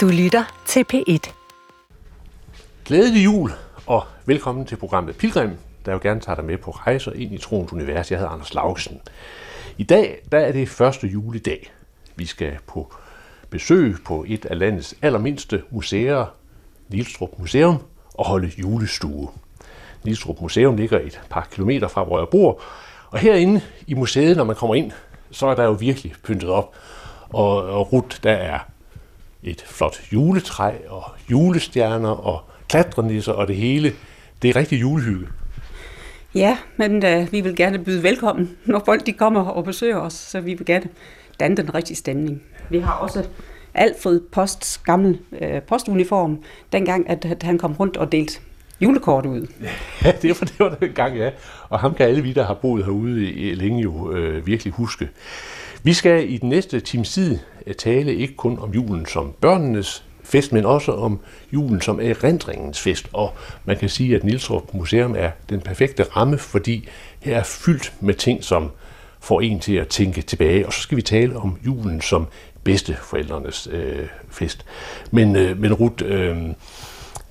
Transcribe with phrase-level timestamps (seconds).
[0.00, 1.32] Du lytter til P1.
[2.84, 3.50] Glædelig jul,
[3.86, 5.50] og velkommen til programmet Pilgrim,
[5.86, 8.10] der jo gerne tager dig med på rejser ind i troens univers.
[8.10, 9.00] Jeg hedder Anders Laugsen.
[9.78, 11.72] I dag der er det første juledag.
[12.16, 12.92] Vi skal på
[13.50, 16.26] besøg på et af landets allermindste museer,
[16.88, 17.76] Nilstrup Museum,
[18.14, 19.28] og holde julestue.
[20.04, 22.62] Nilstrup Museum ligger et par kilometer fra, hvor jeg bor,
[23.10, 24.92] og herinde i museet, når man kommer ind,
[25.30, 26.74] så er der jo virkelig pyntet op.
[27.28, 28.58] Og, og rut, der er
[29.42, 33.92] et flot juletræ og julestjerner og klatrenisser og det hele.
[34.42, 35.26] Det er rigtig julehygge.
[36.34, 40.12] Ja, men uh, vi vil gerne byde velkommen, når folk de kommer og besøger os,
[40.12, 40.86] så vi vil gerne
[41.40, 42.42] danne den rigtige stemning.
[42.70, 43.24] Vi har også
[43.74, 48.40] Alfred Posts gamle uh, postuniform, dengang at, at han kom rundt og delte
[48.80, 49.46] julekort ud.
[50.04, 51.30] Ja, det var, det var den gang, ja.
[51.68, 55.08] Og ham kan alle vi, der har boet herude i, længe jo øh, virkelig huske.
[55.82, 60.04] Vi skal i den næste times tid eh, tale ikke kun om julen som børnenes
[60.24, 61.20] fest, men også om
[61.52, 63.08] julen som erindringens fest.
[63.12, 63.32] Og
[63.64, 66.88] man kan sige, at Nilsrup Museum er den perfekte ramme, fordi
[67.20, 68.70] her er fyldt med ting, som
[69.20, 70.66] får en til at tænke tilbage.
[70.66, 72.26] Og så skal vi tale om julen som
[72.64, 74.66] bedsteforældrenes øh, fest.
[75.10, 76.36] Men, øh, men Ruth, øh,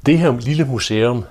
[0.05, 1.23] det her lille museum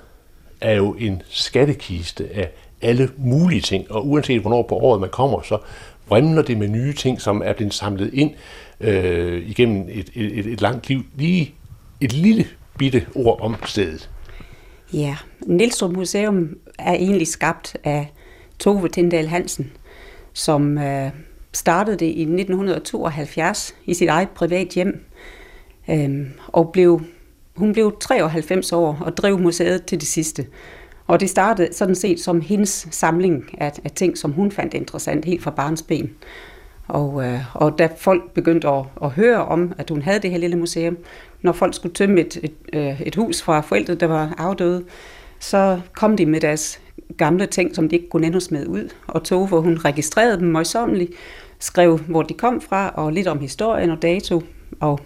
[0.61, 5.41] er jo en skattekiste af alle mulige ting, og uanset hvornår på året man kommer,
[5.41, 5.57] så
[6.09, 8.31] vrimler det med nye ting, som er blevet samlet ind
[8.81, 11.01] øh, igennem et, et, et langt liv.
[11.15, 11.53] Lige
[12.01, 12.45] et lille
[12.77, 14.09] bitte ord om stedet.
[14.93, 18.11] Ja, Nielstrup Museum er egentlig skabt af
[18.59, 19.71] Tove Tindal Hansen,
[20.33, 21.09] som øh,
[21.53, 25.05] startede det i 1972 i sit eget privat hjem,
[25.89, 27.01] øh, og blev,
[27.55, 30.45] hun blev 93 år og drev museet til det sidste.
[31.09, 35.25] Og det startede sådan set som hendes samling af, af ting, som hun fandt interessant
[35.25, 36.09] helt fra barnsben.
[36.87, 40.37] Og, øh, og da folk begyndte at, at høre om, at hun havde det her
[40.37, 40.97] lille museum,
[41.41, 44.83] når folk skulle tømme et, et, øh, et hus fra forældre, der var afdøde,
[45.39, 46.81] så kom de med deres
[47.17, 48.89] gamle ting, som de ikke kunne nændes med ud.
[49.07, 51.11] Og tog, hvor hun registrerede dem møjsommeligt,
[51.59, 54.43] skrev, hvor de kom fra, og lidt om historien og dato.
[54.79, 54.99] Og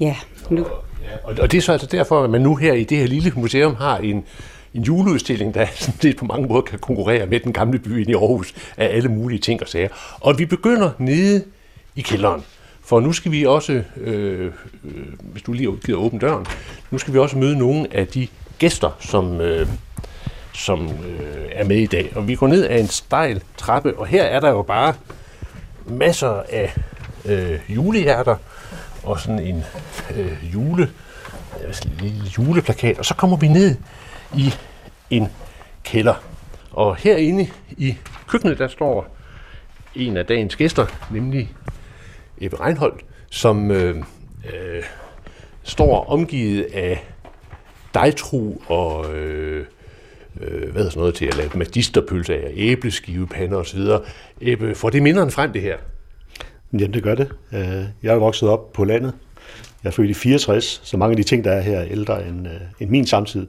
[0.00, 0.16] ja,
[0.50, 0.66] nu...
[1.24, 3.32] Og, og det er så altså derfor, at man nu her i det her lille
[3.36, 4.24] museum har en,
[4.78, 8.12] en juleudstilling, der sådan set på mange måder kan konkurrere med den gamle by i
[8.12, 9.88] Aarhus af alle mulige ting og sager.
[10.20, 11.44] Og vi begynder nede
[11.96, 12.42] i kælderen.
[12.82, 14.52] For nu skal vi også, øh, øh,
[15.20, 16.46] hvis du lige gider åbne døren,
[16.90, 18.28] nu skal vi også møde nogle af de
[18.58, 19.68] gæster, som, øh,
[20.54, 22.12] som øh, er med i dag.
[22.16, 24.94] Og vi går ned ad en stejl trappe, og her er der jo bare
[25.86, 26.74] masser af
[27.24, 28.36] øh, julehjerter
[29.02, 29.64] og sådan en
[30.16, 30.90] øh, jule,
[31.64, 32.98] øh, lille juleplakat.
[32.98, 33.76] Og så kommer vi ned
[34.36, 34.54] i
[35.10, 35.28] en
[35.84, 36.14] kælder.
[36.70, 37.96] Og herinde i
[38.28, 39.16] køkkenet, der står
[39.94, 41.50] en af dagens gæster, nemlig
[42.40, 43.96] Ebbe Reinholdt, som øh,
[44.54, 44.82] øh,
[45.62, 47.04] står omgivet af
[47.94, 49.66] dejtru og øh,
[50.40, 53.80] øh, hvad er sådan noget til at lave magisterpølse af, æbleskivepander osv.
[54.40, 55.76] Ebbe, får det minderen frem, det her?
[56.72, 57.32] Jamen, det gør det.
[57.52, 59.12] Øh, jeg er vokset op på landet.
[59.84, 62.26] Jeg er født i 64, så mange af de ting, der er her, er ældre
[62.26, 63.46] end, øh, end min samtid.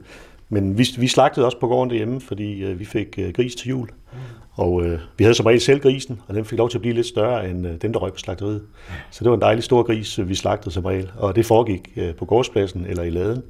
[0.52, 3.68] Men vi, vi slagtede også på gården derhjemme, fordi øh, vi fik øh, gris til
[3.68, 3.88] jul.
[4.12, 4.18] Mm.
[4.52, 6.94] Og øh, vi havde som regel selv grisen, og den fik lov til at blive
[6.94, 8.62] lidt større end øh, den, der røg på slagteriet.
[9.10, 11.10] Så det var en dejlig stor gris, øh, vi slagtede som regel.
[11.16, 13.42] Og det foregik øh, på gårdspladsen eller i laden.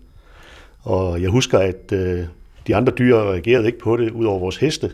[0.82, 2.24] Og jeg husker, at øh,
[2.66, 4.90] de andre dyr reagerede ikke på det, udover vores heste.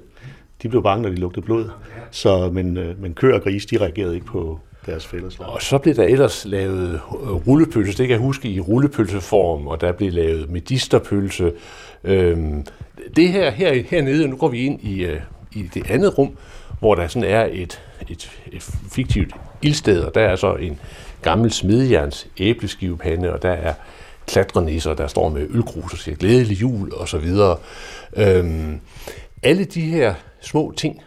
[0.63, 1.71] De blev bange, når de lugtede blod.
[2.11, 5.51] Så, men, øh, men køer og gris, de reagerede ikke på deres fællesland.
[5.51, 9.81] Og så blev der ellers lavet øh, rullepølse, det kan jeg huske i rullepølseform, og
[9.81, 11.53] der blev lavet medisterpølse.
[12.05, 12.67] Øhm,
[13.17, 15.21] det her, her hernede, nu går vi ind i, øh,
[15.53, 16.37] i det andet rum,
[16.79, 20.79] hvor der sådan er et, et, et fiktivt ildsted, og der er så en
[21.23, 23.75] gammel smedjerns æbleskivepande, og der er
[24.27, 27.57] klatrenisser, der står med ølgrus og siger glædelig jul og så videre.
[28.17, 28.81] Øhm,
[29.43, 31.03] alle de her små ting,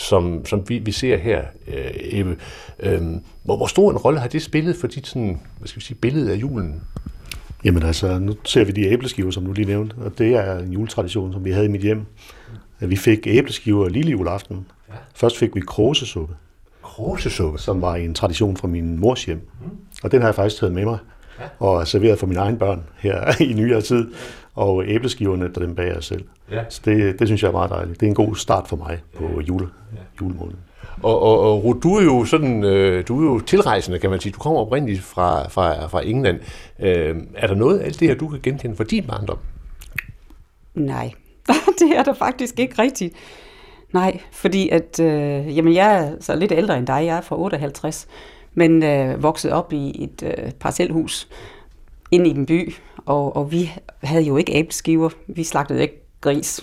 [0.00, 2.36] som, som vi, vi ser her, øh, Ebbe,
[2.80, 5.84] øhm, hvor, hvor stor en rolle har det spillet for dit sådan, hvad skal vi
[5.84, 6.82] sige, billede af julen?
[7.64, 10.72] Jamen altså, nu ser vi de æbleskiver, som du lige nævnte, og det er en
[10.72, 12.06] juletradition, som vi havde i mit hjem.
[12.80, 14.66] Vi fik æbleskiver lille juleaften.
[14.88, 14.94] Ja.
[15.14, 16.34] Først fik vi krosesuppe.
[16.82, 17.58] Krosesuppe?
[17.58, 19.48] Som var en tradition fra min mors hjem.
[19.60, 19.70] Mm.
[20.02, 20.98] Og den har jeg faktisk taget med mig
[21.40, 21.44] ja.
[21.58, 24.06] og serveret for mine egne børn her i nyere tid.
[24.60, 26.24] Og æbleskiverne, der dem bager jeg selv.
[26.50, 26.64] Ja.
[26.68, 28.00] Så det, det synes jeg er meget dejligt.
[28.00, 29.98] Det er en god start for mig på jule, ja.
[30.20, 30.56] julemålen.
[31.02, 34.32] Og, og, og du er jo sådan, øh, du er jo tilrejsende, kan man sige.
[34.32, 36.40] Du kommer oprindeligt fra, fra, fra England.
[36.80, 39.38] Øh, er der noget af alt det her, du kan genkende fra din barndom?
[40.74, 41.12] Nej,
[41.80, 43.14] det er der faktisk ikke rigtigt.
[43.92, 47.38] Nej, fordi at, øh, jamen jeg er så lidt ældre end dig, jeg er fra
[47.38, 48.08] 58,
[48.54, 51.28] men øh, vokset op i et øh, parcelhus,
[52.10, 52.74] ind i en by,
[53.06, 55.10] og, og vi havde jo ikke æbleskiver.
[55.26, 56.60] Vi slagtede ikke gris.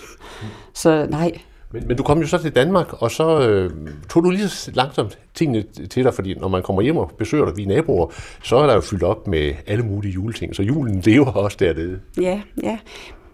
[0.74, 1.32] Så nej,
[1.72, 3.70] Men, men du kom jo så til Danmark, og så øh,
[4.08, 7.44] tog du lige så langsomt tingene til dig, fordi når man kommer hjem og besøger
[7.44, 8.06] dig, vi er naboer,
[8.42, 12.00] så er der jo fyldt op med alle mulige juleting, så julen lever også dernede.
[12.20, 12.78] Ja, ja.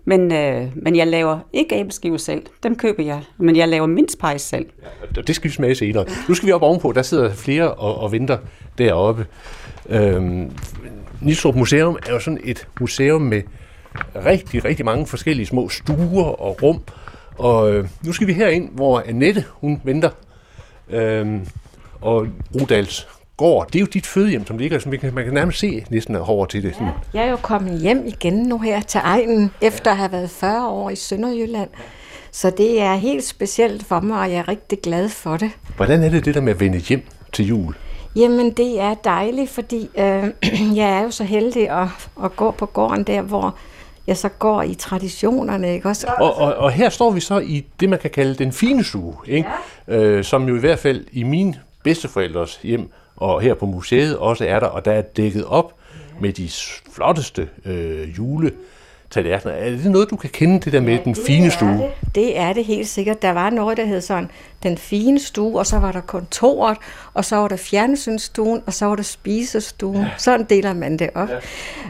[0.04, 2.42] Men, øh, men jeg laver ikke æbleskiver selv.
[2.62, 3.22] Dem køber jeg.
[3.38, 4.66] Men jeg laver mindspejs selv.
[5.16, 6.04] Og det skal vi smage senere.
[6.28, 8.38] Nu skal vi op ovenpå, der sidder flere og, og venter
[8.78, 9.26] deroppe.
[9.88, 10.50] Øhm,
[11.24, 13.42] Nistrup Museum er jo sådan et museum med
[14.26, 16.80] rigtig, rigtig mange forskellige små stuer og rum.
[17.38, 20.10] Og øh, nu skal vi herind, hvor Annette, hun venter.
[20.90, 21.46] Øhm,
[22.00, 25.34] og Rudals gård, det er jo dit fødehjem, som ligger, som vi kan, man kan
[25.34, 26.74] nærmest se næsten over til det.
[26.74, 26.88] Sådan.
[27.14, 30.68] Jeg er jo kommet hjem igen nu her til egnen, efter at have været 40
[30.68, 31.70] år i Sønderjylland.
[32.30, 35.50] Så det er helt specielt for mig, og jeg er rigtig glad for det.
[35.76, 37.74] Hvordan er det det der med at vende hjem til jul?
[38.16, 40.24] Jamen, det er dejligt, fordi øh,
[40.80, 41.88] jeg er jo så heldig at,
[42.24, 43.56] at gå på gården der, hvor
[44.06, 46.06] jeg så går i traditionerne, ikke også?
[46.18, 49.14] Og, og, og her står vi så i det, man kan kalde den fine stue,
[49.26, 49.48] ikke?
[49.88, 49.96] Ja.
[49.96, 54.44] Øh, som jo i hvert fald i min bedsteforældres hjem, og her på museet også
[54.44, 55.74] er der, og der er dækket op
[56.20, 56.48] med de
[56.94, 58.18] flotteste øh,
[59.16, 59.54] juletallerkener.
[59.54, 61.68] Er det noget, du kan kende, det der med den fine stue?
[61.68, 61.90] Det.
[62.14, 63.22] det er det helt sikkert.
[63.22, 64.30] Der var noget, der hed sådan
[64.62, 66.78] den fine stue, og så var der kontoret,
[67.14, 69.96] og så var der fjernsynsstuen, og så var der spisestuen.
[69.96, 70.10] Ja.
[70.18, 71.28] Sådan deler man det op.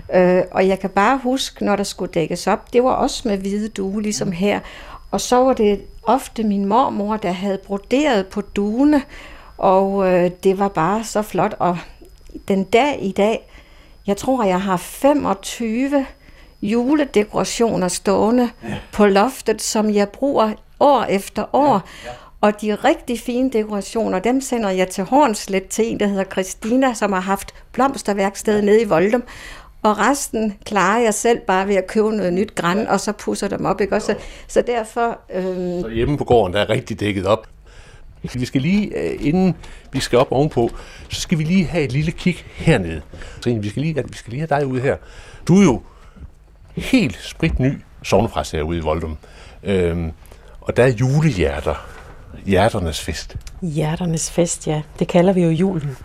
[0.09, 0.39] Ja.
[0.39, 3.39] Øh, og jeg kan bare huske, når der skulle dækkes op, det var også med
[3.39, 4.61] hvide due, ligesom her.
[5.11, 9.03] Og så var det ofte min mormor, der havde broderet på duene,
[9.59, 11.57] og øh, det var bare så flot.
[11.59, 11.79] Og
[12.49, 13.51] den dag i dag,
[14.07, 16.07] jeg tror, jeg har 25
[16.65, 18.75] juledekorationer stående ja.
[18.93, 21.73] på loftet, som jeg bruger år efter år.
[21.73, 22.15] Ja, ja.
[22.41, 26.95] Og de rigtig fine dekorationer, dem sender jeg til Hornslet til en, der hedder Christina,
[26.95, 29.23] som har haft blomsterværksted nede i Voldum.
[29.83, 32.93] Og resten klarer jeg selv bare ved at købe noget nyt græn, ja.
[32.93, 33.81] og så pusser dem op.
[33.81, 33.95] Ikke?
[33.95, 34.15] Også, så,
[34.49, 35.19] så derfor...
[35.35, 35.81] Øh...
[35.81, 37.47] Så hjemme på gården, der er rigtig dækket op.
[38.35, 39.57] Vi skal lige, øh, inden
[39.93, 40.71] vi skal op ovenpå,
[41.09, 43.03] så skal vi lige have et lille kig hernede.
[43.41, 44.97] Så vi skal lige, vi skal lige have dig ude her.
[45.49, 45.83] Du er jo
[46.77, 49.17] helt spritny sovnepræst herude i Voldum.
[49.63, 50.13] Øhm,
[50.61, 51.87] og der er julehjerter.
[52.47, 53.37] Hjerternes fest.
[53.63, 54.83] Hjerternes fest, ja.
[54.99, 55.97] Det kalder vi jo julen.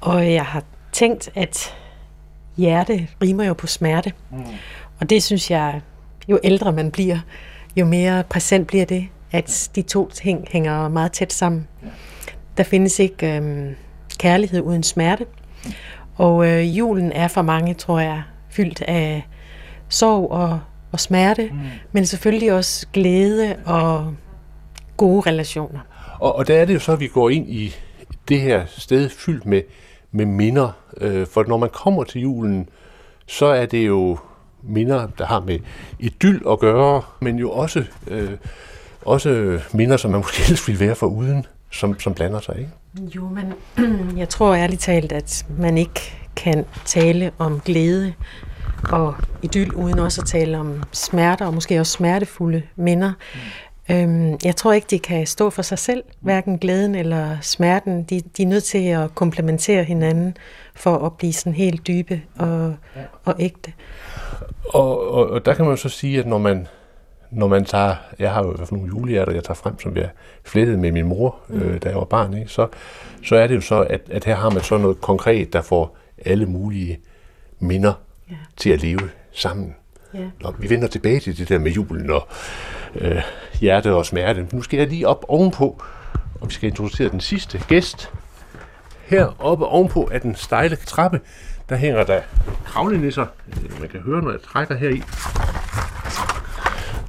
[0.00, 0.62] Og jeg har
[0.92, 1.74] tænkt, at
[2.56, 4.12] hjerte rimer jo på smerte.
[4.30, 4.44] Mm.
[5.00, 5.80] Og det synes jeg,
[6.28, 7.18] jo ældre man bliver,
[7.76, 11.68] jo mere præsent bliver det, at de to ting hænger meget tæt sammen.
[12.56, 13.74] Der findes ikke øhm,
[14.18, 15.26] kærlighed uden smerte.
[16.16, 19.22] Og øh, julen er for mange, tror jeg, fyldt af
[19.92, 20.60] sorg og,
[20.92, 21.58] og smerte, mm.
[21.92, 24.14] men selvfølgelig også glæde og
[24.96, 25.80] gode relationer.
[26.20, 27.74] Og, og der er det jo så, at vi går ind i
[28.28, 29.62] det her sted fyldt med,
[30.12, 30.70] med minder.
[31.00, 32.68] Øh, for når man kommer til julen,
[33.26, 34.18] så er det jo
[34.62, 35.58] minder, der har med
[35.98, 38.30] idyll at gøre, men jo også, øh,
[39.02, 42.70] også minder, som man måske helst ville være for uden, som, som blander sig, ikke?
[43.16, 43.54] Jo, men
[44.20, 48.14] jeg tror ærligt talt, at man ikke kan tale om glæde
[48.92, 53.12] og idyll, uden også at tale om smerter, og måske også smertefulde minder.
[53.34, 53.40] Mm.
[53.90, 58.02] Øhm, jeg tror ikke, de kan stå for sig selv, hverken glæden eller smerten.
[58.02, 60.36] De, de er nødt til at komplementere hinanden
[60.74, 62.74] for at blive sådan helt dybe og,
[63.24, 63.72] og ægte.
[64.68, 66.66] Og, og, og der kan man så sige, at når man,
[67.30, 69.96] når man tager, jeg har jo i hvert fald nogle julehjerter, jeg tager frem, som
[69.96, 70.08] jeg
[70.44, 71.62] flettede med min mor, mm.
[71.62, 72.50] øh, da jeg var barn, ikke?
[72.50, 72.68] Så,
[73.24, 75.96] så er det jo så, at, at her har man så noget konkret, der får
[76.24, 77.00] alle mulige
[77.58, 77.92] minder
[78.32, 78.36] ja.
[78.56, 79.74] til at leve sammen.
[80.14, 80.24] Ja.
[80.40, 82.28] Nå, vi vender tilbage til det der med julen og
[82.94, 83.22] øh,
[83.60, 84.46] hjerte og smerte.
[84.52, 85.82] Nu skal jeg lige op ovenpå,
[86.40, 88.10] og vi skal introducere den sidste gæst.
[89.04, 91.20] Her oppe ovenpå af den stejle trappe,
[91.68, 92.20] der hænger der
[92.64, 93.26] kravlenisser.
[93.80, 95.02] Man kan høre, når jeg trækker her i.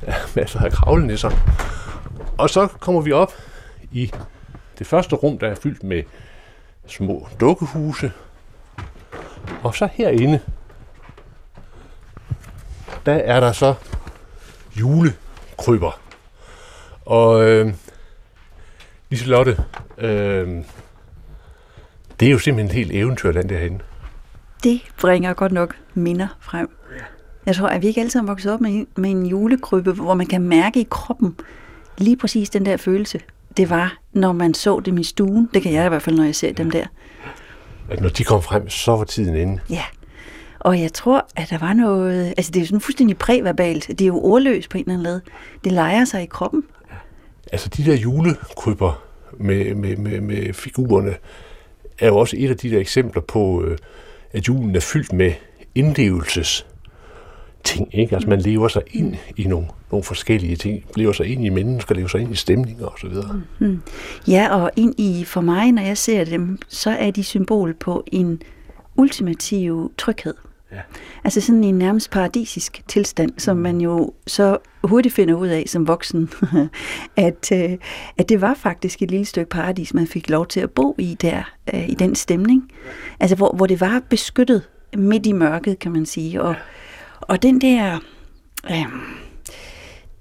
[0.08, 1.32] Ja, masser af kravlenisser.
[2.38, 3.34] Og så kommer vi op
[3.92, 4.12] i
[4.80, 6.03] det første rum, der er fyldt med
[6.88, 8.12] små dukkehuse.
[9.63, 10.39] Og så herinde,
[13.06, 13.74] der er der så
[14.80, 16.00] julekrybber.
[17.06, 17.74] Og øh,
[19.10, 19.58] Liselotte,
[19.98, 20.64] øh,
[22.20, 23.82] det er jo simpelthen et helt eventyrland derhen.
[24.64, 26.70] Det bringer godt nok minder frem.
[27.46, 30.14] Jeg tror, at vi ikke alle sammen vokset op med en, med en julekrybbe, hvor
[30.14, 31.38] man kan mærke i kroppen
[31.98, 33.20] lige præcis den der følelse.
[33.58, 35.50] Det var, når man så dem i stuen.
[35.54, 36.54] Det kan jeg i hvert fald, når jeg ser ja.
[36.54, 36.86] dem der.
[37.90, 39.60] At når de kom frem, så var tiden inde.
[39.70, 39.84] Ja,
[40.63, 42.34] og jeg tror, at der var noget...
[42.38, 43.88] Altså, det er jo sådan fuldstændig præverbalt.
[43.88, 45.22] Det er jo ordløst på en eller anden led.
[45.63, 46.63] Det leger sig i kroppen.
[47.51, 49.03] Altså, de der julekrybber
[49.38, 51.15] med, med, med, med figurerne,
[52.00, 53.77] er jo også et af de der eksempler på, øh,
[54.32, 55.34] at julen er fyldt med
[55.75, 56.65] indlevelses
[57.63, 58.15] ting, ikke?
[58.15, 61.96] Altså man lever sig ind i nogle, nogle forskellige ting, lever sig ind i mennesker,
[61.96, 63.13] lever sig ind i stemninger osv.
[63.60, 63.82] Mm.
[64.27, 68.03] Ja, og ind i, for mig, når jeg ser dem, så er de symbol på
[68.08, 68.41] en
[68.96, 70.34] ultimativ tryghed.
[70.74, 70.82] Ja.
[71.24, 75.88] Altså sådan en nærmest paradisisk tilstand, som man jo så hurtigt finder ud af som
[75.88, 76.30] voksen,
[77.15, 77.77] at, øh,
[78.18, 81.18] at det var faktisk et lille stykke paradis, man fik lov til at bo i
[81.22, 82.72] der, øh, i den stemning.
[83.20, 86.42] Altså hvor, hvor det var beskyttet midt i mørket, kan man sige.
[86.42, 86.56] Og,
[87.22, 88.00] og den der,
[88.72, 88.86] øh,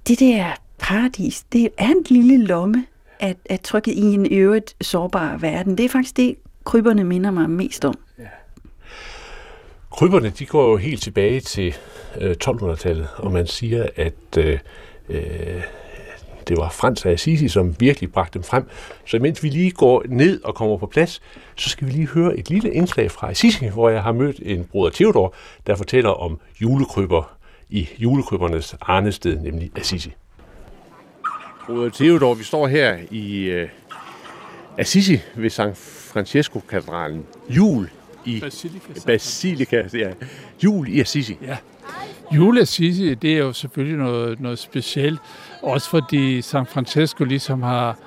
[0.09, 0.44] det der
[0.78, 2.87] paradis, det er en lille lomme
[3.21, 5.78] at, at trykket i en øvrigt sårbar verden.
[5.78, 7.94] Det er faktisk det, kryberne minder mig mest om.
[8.18, 8.25] Ja.
[9.92, 11.75] Kryberne, de går jo helt tilbage til
[12.20, 14.58] øh, 1200-tallet, og man siger, at øh,
[15.08, 15.62] øh,
[16.49, 18.64] det var Frans af Assisi, som virkelig bragte dem frem.
[19.06, 21.22] Så mens vi lige går ned og kommer på plads,
[21.56, 24.64] så skal vi lige høre et lille indslag fra Assisi, hvor jeg har mødt en
[24.64, 25.34] bruder Theodor,
[25.66, 27.37] der fortæller om julekrybber
[27.70, 30.12] i julekrybbernes arnested, nemlig Assisi.
[31.66, 33.68] Bruder Theodor, vi står her i øh,
[34.78, 37.26] Assisi ved San Francesco-katedralen.
[37.49, 37.90] Jul
[38.25, 38.93] i Basilika.
[39.07, 40.11] Basilika, ja.
[40.64, 41.38] Jul i Assisi.
[41.43, 41.57] Ja.
[42.35, 45.21] Jul i Assisi, det er jo selvfølgelig noget, noget specielt.
[45.62, 47.99] Også fordi San Francisco ligesom har,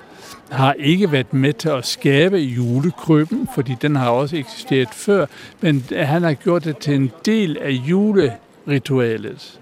[0.52, 5.26] har ikke været med til at skabe julekrybben, fordi den har også eksisteret før,
[5.62, 9.60] men han har gjort det til en del af juleritualet.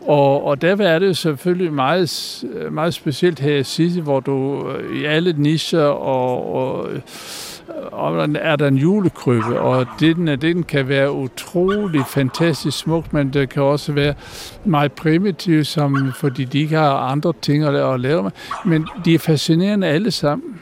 [0.00, 5.04] Og, og der er det selvfølgelig meget, meget specielt her i Assisi, hvor du i
[5.04, 6.90] alle nischer og, og
[7.92, 13.48] og er der en julekrybbe, og den, den kan være utrolig fantastisk smuk, men det
[13.48, 14.14] kan også være
[14.64, 18.30] meget primitiv, som, fordi de ikke har andre ting at lave med.
[18.64, 20.58] Men de er fascinerende alle sammen.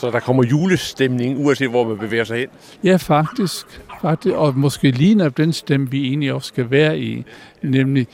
[0.00, 2.48] Så der kommer julestemning, uanset hvor man bevæger sig hen?
[2.84, 3.66] Ja, faktisk.
[4.02, 7.24] faktisk og måske ligner den stemme, vi egentlig også skal være i,
[7.62, 8.06] nemlig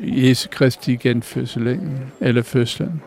[0.00, 1.80] Jesu Kristi genfødsel,
[2.20, 3.02] eller fødslen.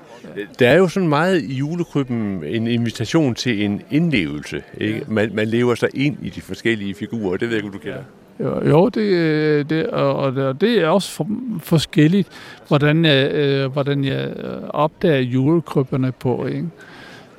[0.60, 4.64] Der er jo sådan meget i julekrybben en invitation til en indlevelse.
[4.78, 5.02] Ikke?
[5.08, 7.38] Man, man lever sig ind i de forskellige figurer.
[7.38, 8.04] Det ved jeg ikke, du kender.
[8.40, 11.28] Jo, jo det, det, og det, det er også for,
[11.60, 12.28] forskelligt,
[12.68, 14.34] hvordan jeg, øh, hvordan jeg
[14.70, 16.46] opdager julekrybberne på.
[16.46, 16.68] Ikke?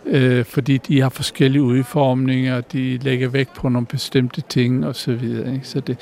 [0.06, 4.94] Øh, fordi de har forskellige udformninger, de lægger vægt på nogle bestemte ting osv.
[4.94, 5.68] Så, videre, ikke?
[5.68, 5.98] så det,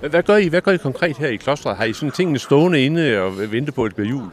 [0.00, 0.48] hvad gør I?
[0.48, 1.76] Hvad gør I konkret her i klostret?
[1.76, 4.30] Har I sådan tingene stående inde og vente på, at det bliver jul?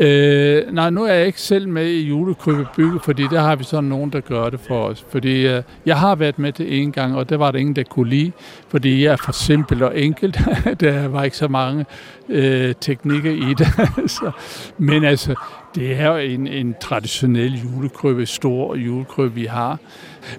[0.00, 3.84] Øh, nej, nu er jeg ikke selv med i julekrybebygget, fordi der har vi sådan
[3.84, 5.04] nogen, der gør det for os.
[5.08, 7.82] Fordi øh, jeg har været med til en gang, og det var der ingen, der
[7.82, 8.32] kunne lide,
[8.68, 10.40] fordi jeg er for simpel og enkelt.
[10.80, 11.86] der var ikke så mange
[12.28, 13.68] øh, teknikker i det.
[14.10, 14.30] så,
[14.78, 15.34] men altså,
[15.74, 19.78] det er jo en, en traditionel julekrybbe, stor julekrybbe, vi har.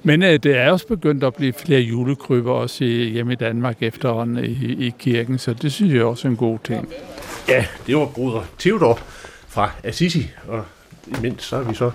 [0.04, 3.78] Men øh, det er også begyndt at blive flere julekrybber også i, hjemme i Danmark
[3.82, 6.90] efterhånden i, i kirken, så det synes jeg også er en god ting.
[7.48, 9.00] Ja, det var bruder Theodor
[9.48, 10.66] fra Assisi, og
[11.18, 11.92] imens så er vi så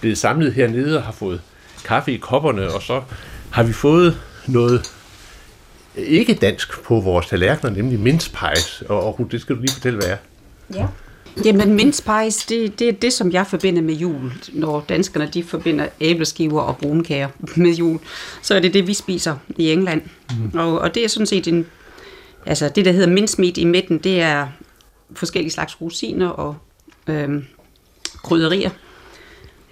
[0.00, 1.40] blevet samlet hernede og har fået
[1.84, 3.02] kaffe i kopperne, og så
[3.50, 4.92] har vi fået noget
[5.96, 10.08] ikke dansk på vores tallerkener, nemlig minspejs, og, og det skal du lige fortælle, hvad
[10.08, 10.16] er.
[10.74, 10.86] Ja.
[11.44, 14.32] Jamen, minspejs, det, det er det, som jeg forbinder med jul.
[14.52, 17.98] Når danskerne de forbinder æbleskiver og brunkager med jul,
[18.42, 20.02] så er det det, vi spiser i England.
[20.30, 20.58] Mm.
[20.58, 21.66] Og, og det er sådan set en...
[22.46, 24.48] Altså, det, der hedder mincemeat i midten, det er
[25.14, 26.56] forskellige slags rosiner og
[27.06, 27.42] øh,
[28.22, 28.70] krydderier,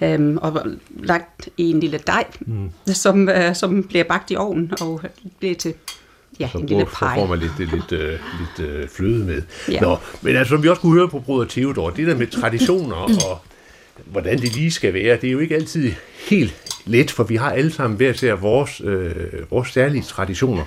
[0.01, 0.67] øh, og
[0.97, 2.71] lagt i en lille dej, mm.
[2.87, 5.01] som, øh, som bliver bagt i ovnen og
[5.39, 5.75] bliver til
[6.41, 6.93] ja, så en lille pie.
[6.93, 9.43] Så får man lidt, lidt, øh, lidt øh, fløde med.
[9.69, 9.81] Ja.
[9.81, 12.97] Nå, men altså, som vi også kunne høre på Bruder Theodor, det der med traditioner
[13.31, 13.39] og
[14.05, 15.93] hvordan det lige skal være, det er jo ikke altid
[16.29, 20.65] helt let, for vi har alle sammen hver ser vores, øh, vores særlige traditioner.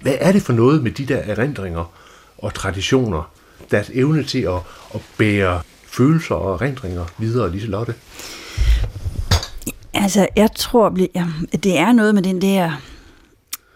[0.00, 1.92] Hvad er det for noget med de der erindringer
[2.38, 3.30] og traditioner,
[3.70, 4.58] deres evne til at,
[4.94, 7.94] at bære følelser og erindringer videre, Lise Lotte?
[9.94, 10.88] Altså, jeg tror,
[11.62, 12.72] det er noget med den der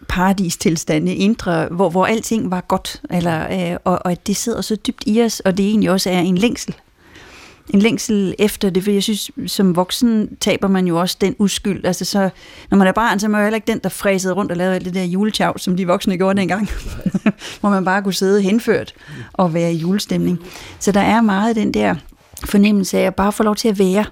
[0.09, 5.03] paradistilstande, indre, hvor, hvor alting var godt, eller, øh, og, og det sidder så dybt
[5.05, 6.75] i os, og det egentlig også er en længsel.
[7.69, 11.85] En længsel efter det, for jeg synes, som voksen taber man jo også den uskyld.
[11.85, 12.29] Altså så,
[12.71, 14.57] når man er barn, så er man jo heller ikke den, der fræsede rundt og
[14.57, 16.69] lavede alt det der juletjav, som de voksne gjorde dengang.
[17.59, 18.93] hvor man bare kunne sidde henført
[19.33, 20.39] og være i julestemning.
[20.79, 21.95] Så der er meget den der
[22.45, 24.05] fornemmelse af at bare få lov til at være.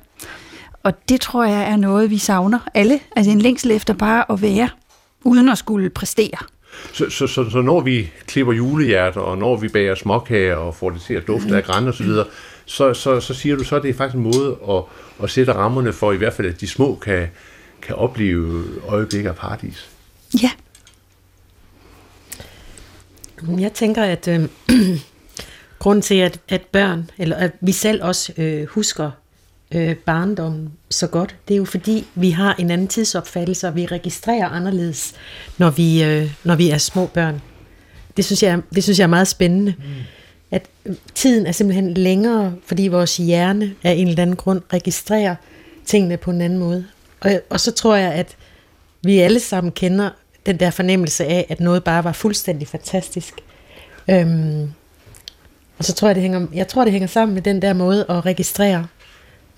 [0.84, 3.00] Og det tror jeg er noget, vi savner alle.
[3.16, 4.70] Altså en længsel efter bare at være
[5.26, 6.38] uden at skulle præstere.
[6.94, 10.90] Så, så, så, så når vi klipper julehjerter, og når vi bager småkager og får
[10.90, 12.26] det til at dufte af græn og så videre,
[12.66, 14.84] så, så, så siger du så, at det er faktisk en måde at,
[15.24, 17.28] at sætte rammerne for, i hvert fald, at de små kan,
[17.82, 19.90] kan opleve øjeblikke af paradis.
[20.42, 20.52] Ja.
[23.60, 24.50] Jeg tænker, at øh,
[25.80, 29.12] grunden til, at, at børn, eller at vi selv også øh, husker
[29.76, 33.86] øh, barndommen så godt, det er jo fordi, vi har en anden tidsopfattelse, og vi
[33.86, 35.14] registrerer anderledes,
[35.58, 37.42] når vi, øh, når vi er små børn.
[38.18, 39.74] Det synes jeg, det synes jeg er meget spændende.
[39.78, 39.84] Mm.
[40.52, 45.36] At øh, tiden er simpelthen længere, fordi vores hjerne af en eller anden grund registrerer
[45.86, 46.86] tingene på en anden måde.
[47.20, 48.36] Og, og så tror jeg, at
[49.02, 50.10] vi alle sammen kender
[50.46, 53.34] den der fornemmelse af, at noget bare var fuldstændig fantastisk.
[54.10, 54.72] Øhm,
[55.78, 58.06] og så tror jeg, det hænger, jeg tror, det hænger sammen med den der måde
[58.10, 58.88] at registrere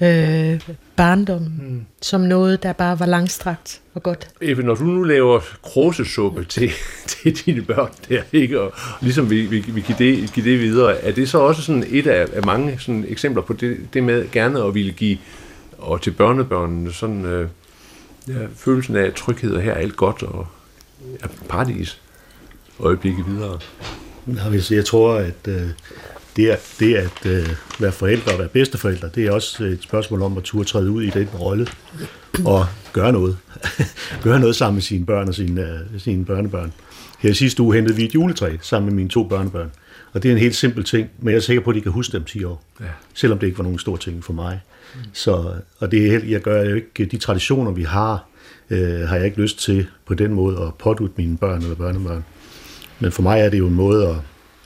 [0.02, 0.62] øh,
[0.96, 1.86] barndommen mm.
[2.02, 4.28] som noget, der bare var langstrakt og godt.
[4.42, 6.72] Eve, når du nu laver kråsesuppe til,
[7.08, 8.62] til dine børn der, ikke?
[8.62, 11.86] og ligesom vi, vi, vi giver, det, giver det videre, er det så også sådan
[11.90, 15.18] et af, af mange sådan eksempler på det, det med gerne at ville give
[15.78, 17.50] og til børnebørnene sådan øh,
[18.28, 20.48] ja, følelsen af tryghed, og her er alt godt, og
[21.22, 22.02] ja, paradis
[22.80, 23.60] øjeblikket videre?
[24.72, 25.70] Jeg tror, at øh,
[26.38, 30.22] det, at, det at øh, være forældre og være bedsteforældre, det er også et spørgsmål
[30.22, 31.68] om at turde træde ud i den rolle
[32.46, 33.38] og gøre noget.
[34.24, 36.74] gøre noget sammen med sine børn og sine, uh, sine børnebørn.
[37.20, 39.72] Her sidste uge hentede vi et juletræ sammen med mine to børnebørn.
[40.14, 41.92] Og det er en helt simpel ting, men jeg er sikker på, at de kan
[41.92, 42.64] huske dem 10 år.
[42.80, 42.86] Ja.
[43.14, 44.60] Selvom det ikke var nogen stor ting for mig.
[44.96, 45.02] Mm.
[45.14, 48.28] Så, og det er, jeg gør jo ikke, de traditioner vi har,
[48.70, 52.26] øh, har jeg ikke lyst til på den måde at pådute mine børn eller børnebørn.
[53.00, 54.16] Men for mig er det jo en måde at,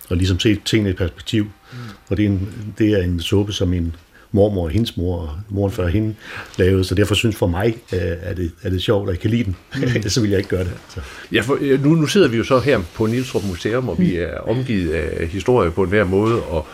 [0.10, 1.48] at ligesom se tingene i perspektiv.
[1.72, 1.78] Mm.
[2.10, 3.96] Og det er, en, det er en suppe, som min
[4.32, 6.16] mormor og hendes mor og moren før hende
[6.58, 9.30] lavede, så derfor synes for mig, øh, er det, er det sjovt, at jeg kan
[9.30, 9.56] lide den.
[9.76, 10.02] Mm.
[10.10, 10.74] så vil jeg ikke gøre det.
[10.90, 11.00] Så.
[11.32, 14.24] Ja, for, nu, nu sidder vi jo så her på Nielsrup Museum, og vi mm.
[14.24, 16.68] er omgivet af historie på en hver måde, og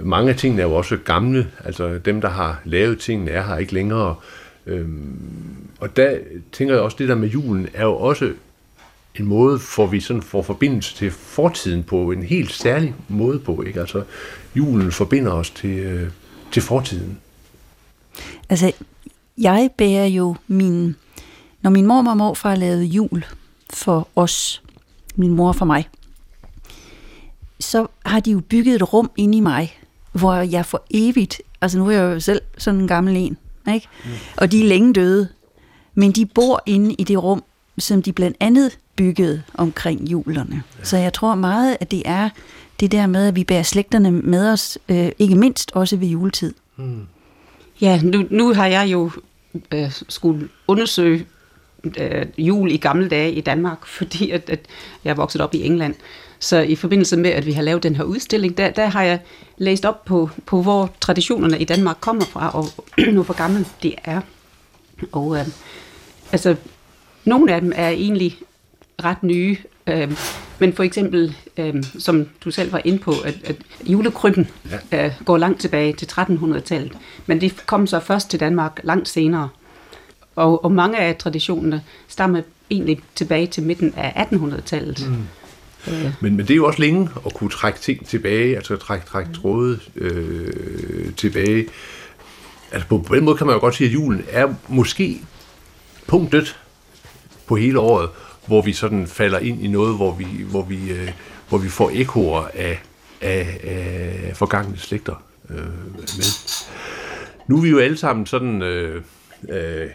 [0.00, 3.56] mange af tingene er jo også gamle, altså dem, der har lavet tingene, er her
[3.56, 4.14] ikke længere.
[4.66, 5.16] Øhm,
[5.80, 6.16] og der
[6.52, 8.32] tænker jeg også, det der med julen er jo også
[9.18, 13.62] en måde, hvor vi sådan får forbindelse til fortiden på en helt særlig måde på.
[13.62, 13.80] Ikke?
[13.80, 14.02] Altså,
[14.56, 16.10] julen forbinder os til, øh,
[16.52, 17.18] til fortiden.
[18.48, 18.72] Altså,
[19.38, 20.96] jeg bærer jo min...
[21.62, 23.24] Når min mor og morfar lavede jul
[23.70, 24.62] for os,
[25.16, 25.88] min mor og for mig,
[27.60, 29.78] så har de jo bygget et rum ind i mig,
[30.12, 33.36] hvor jeg for evigt, altså nu er jeg jo selv sådan en gammel en,
[33.74, 33.88] ikke?
[34.04, 34.10] Mm.
[34.36, 35.28] og de er længe døde,
[35.94, 37.44] men de bor inde i det rum,
[37.78, 40.62] som de blandt andet byggede omkring julerne.
[40.78, 40.84] Ja.
[40.84, 42.28] Så jeg tror meget, at det er
[42.80, 46.54] det der med, at vi bærer slægterne med os, øh, ikke mindst også ved juletid.
[46.76, 47.06] Mm.
[47.80, 49.10] Ja, nu, nu har jeg jo
[49.72, 51.26] øh, skulle undersøge
[51.98, 54.60] øh, jul i gamle dage i Danmark, fordi at, at
[55.04, 55.94] jeg er vokset op i England.
[56.38, 59.20] Så i forbindelse med, at vi har lavet den her udstilling, der, der har jeg
[59.58, 62.66] læst op på, på, hvor traditionerne i Danmark kommer fra, og
[63.14, 64.20] nu hvor gammel det er.
[65.12, 65.46] Og øh,
[66.32, 66.56] altså,
[67.24, 68.38] nogle af dem er egentlig
[69.04, 70.12] ret nye, øh,
[70.58, 74.48] men for eksempel, øh, som du selv var inde på, at, at julekrybben
[74.92, 75.06] ja.
[75.06, 76.92] øh, går langt tilbage til 1300-tallet,
[77.26, 79.48] men det kom så først til Danmark langt senere.
[80.36, 85.08] Og, og mange af traditionerne stammer egentlig tilbage til midten af 1800-tallet.
[85.08, 85.92] Mm.
[85.92, 86.12] Øh.
[86.20, 89.32] Men, men det er jo også længe at kunne trække ting tilbage, altså trække, trække
[89.32, 91.66] tråde øh, tilbage.
[92.72, 95.20] Altså på, på den måde kan man jo godt sige, at julen er måske
[96.06, 96.56] punktet
[97.46, 98.10] på hele året,
[98.46, 101.10] hvor vi sådan falder ind i noget, hvor vi, hvor vi, øh,
[101.48, 102.82] hvor vi får ekoer af,
[103.20, 105.56] af, af forgangne slægter øh,
[105.94, 106.58] med.
[107.48, 109.02] Nu er vi jo alle sammen sådan øh,
[109.48, 109.86] øh,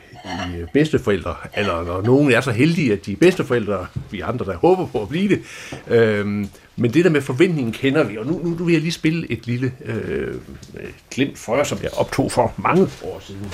[0.55, 4.57] i bedsteforældre, eller når nogen er så heldige, at de er bedsteforældre, vi andre, der
[4.57, 5.41] håber på at blive det.
[5.87, 6.25] Øh,
[6.75, 9.31] men det der med forventningen kender vi, og nu, nu, nu vil jeg lige spille
[9.31, 10.35] et lille øh,
[11.11, 13.51] glimt for jer, som jeg optog for mange år siden.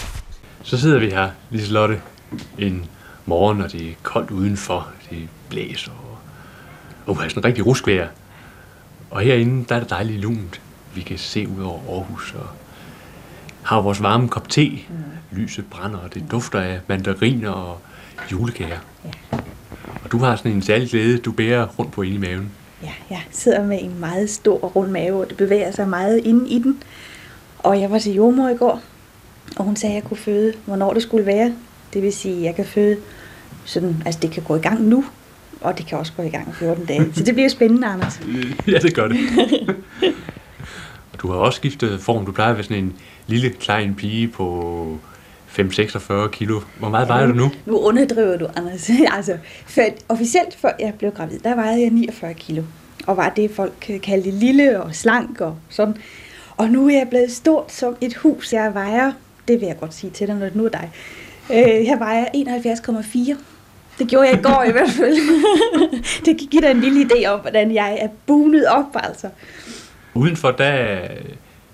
[0.64, 2.02] Så sidder vi her, Liselotte,
[2.58, 2.86] en
[3.26, 6.18] morgen, og det er koldt udenfor, det blæser, og,
[7.16, 8.08] og er sådan rigtig ruskvejr.
[9.12, 10.62] Og herinde, der er det dejligt lunt.
[10.96, 12.48] Vi kan se ud over Aarhus, og
[13.64, 14.70] har vores varme kop te.
[14.70, 14.96] Mm.
[15.38, 17.80] Lyset brænder, og det dufter af mandariner og
[18.32, 18.80] julekager.
[19.06, 19.38] Ja.
[20.04, 22.52] Og du har sådan en særlig glæde, du bærer rundt på inde i maven.
[22.84, 26.50] Ja, jeg sidder med en meget stor rund mave, og det bevæger sig meget inde
[26.50, 26.84] i den.
[27.60, 28.82] Og jeg var til jordmor i går,
[29.58, 31.54] og hun sagde, at jeg kunne føde, hvornår det skulle være.
[31.96, 32.98] Det vil sige, at jeg kan føde
[33.66, 35.06] sådan, altså det kan gå i gang nu,
[35.62, 37.14] og det kan også gå i gang i 14 dage.
[37.14, 38.22] Så det bliver spændende, Anders.
[38.68, 39.18] ja, det gør det.
[41.22, 42.26] du har også skiftet form.
[42.26, 42.94] Du plejer at være sådan en
[43.28, 45.00] lille, klein pige på
[45.60, 46.62] 5-46 kilo.
[46.80, 47.52] Hvor meget vejer du nu?
[47.66, 48.90] Nu underdriver du, Anders.
[49.18, 52.64] altså, for, officielt før jeg blev gravid, der vejede jeg 49 kilo.
[53.08, 55.98] Og var det, folk kaldte lille og slank og sådan.
[56.58, 58.54] Og nu er jeg blevet stort som et hus.
[58.54, 59.12] Jeg vejer,
[59.48, 60.92] det vil jeg godt sige til dig, når det nu er dig.
[61.50, 63.36] Øh, jeg vejer 71,4
[64.00, 65.16] Det gjorde jeg i går i hvert fald.
[66.26, 69.30] det kan give dig en lille idé om, hvordan jeg er bunet op, altså.
[70.14, 71.00] Udenfor, der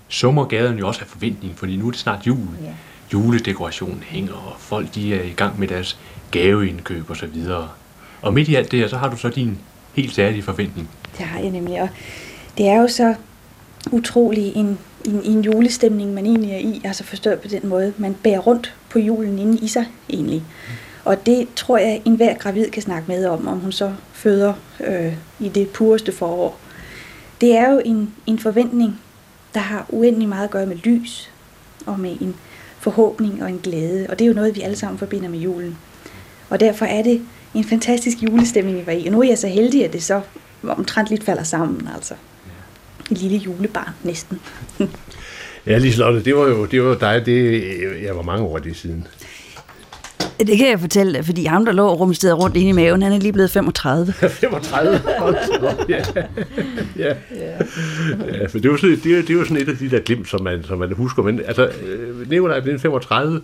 [0.08, 2.48] summer gaden jo også af forventning, fordi nu er det snart jul.
[2.64, 2.72] Ja.
[3.14, 6.00] Juledekorationen hænger, og folk de er i gang med deres
[6.32, 7.70] gaveindkøb og så videre.
[8.22, 9.58] Og midt i alt det her, så har du så din
[9.94, 10.90] helt særlige forventning.
[11.18, 11.90] Det har jeg nemlig, og
[12.58, 13.16] det er jo så
[13.92, 17.94] utrolig en, en, en julestemning, man egentlig er i, altså forstået på den måde.
[17.98, 20.44] Man bærer rundt på julen inde i sig egentlig.
[21.06, 25.14] Og det tror jeg, enhver gravid kan snakke med om, om hun så føder øh,
[25.40, 26.60] i det pureste forår.
[27.42, 29.00] Det er jo en, en forventning,
[29.54, 31.30] der har uendelig meget at gøre med lys
[31.86, 32.36] og med en
[32.80, 34.08] forhåbning og en glæde.
[34.10, 35.78] Og det er jo noget, vi alle sammen forbinder med julen.
[36.50, 37.22] Og derfor er det
[37.54, 39.06] en fantastisk julestemning, vi var i.
[39.06, 40.22] Og nu er jeg så heldig, at det så
[40.64, 42.14] omtrent lidt falder sammen, altså.
[43.12, 44.40] Et lille julebarn, næsten.
[45.68, 47.64] Ja, Liselotte, det var jo det var dig, det,
[48.04, 49.08] jeg var mange år det siden.
[50.40, 53.02] Det kan jeg fortælle dig, fordi ham, der lå og rumsterede rundt inde i maven,
[53.02, 54.14] han er lige blevet 35.
[54.14, 55.02] 35?
[55.20, 56.04] Hold da op, ja.
[56.98, 57.14] ja.
[57.36, 58.46] ja.
[58.48, 60.42] for det var, sådan, det, er- det var sådan et af de der glimt, som
[60.44, 61.24] man, som man husker.
[61.24, 63.42] Men altså, øh, Nicolaj er blevet 35,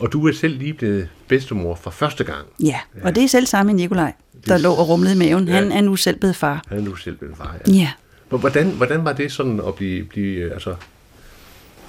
[0.00, 2.46] og du er selv lige blevet bedstemor for første gang.
[2.62, 4.12] Ja, og det er selv samme Nikolaj,
[4.48, 5.48] der lå og rumlede i maven.
[5.48, 6.62] Han er nu selv blevet far.
[6.68, 7.72] Han er nu selv blevet far, ja.
[7.72, 7.90] Ja.
[8.30, 10.74] Hvor- Hvordan, hvordan var det sådan at blive, blive øh, altså,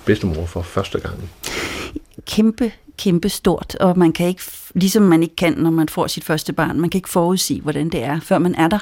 [0.05, 1.29] bedstemor for første gang?
[2.25, 4.41] kæmpe, kæmpe stort, og man kan ikke,
[4.73, 7.89] ligesom man ikke kan, når man får sit første barn, man kan ikke forudsige, hvordan
[7.89, 8.79] det er, før man er der.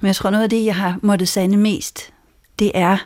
[0.00, 2.12] Men jeg tror, noget af det, jeg har måttet sande mest,
[2.58, 2.96] det er,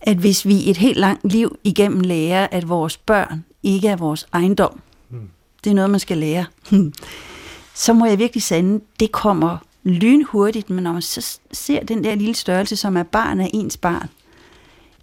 [0.00, 4.26] at hvis vi et helt langt liv igennem lærer, at vores børn ikke er vores
[4.32, 4.80] ejendom,
[5.64, 6.44] det er noget, man skal lære,
[7.74, 12.14] så må jeg virkelig sande, det kommer lynhurtigt, men når man så ser den der
[12.14, 14.08] lille størrelse, som er barn af ens barn,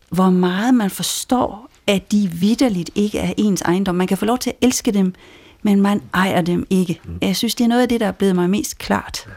[0.09, 3.95] hvor meget man forstår, at de vidderligt ikke er ens ejendom.
[3.95, 5.13] Man kan få lov til at elske dem,
[5.61, 7.01] men man ejer dem ikke.
[7.21, 9.27] Jeg synes, det er noget af det, der er blevet mig mest klart.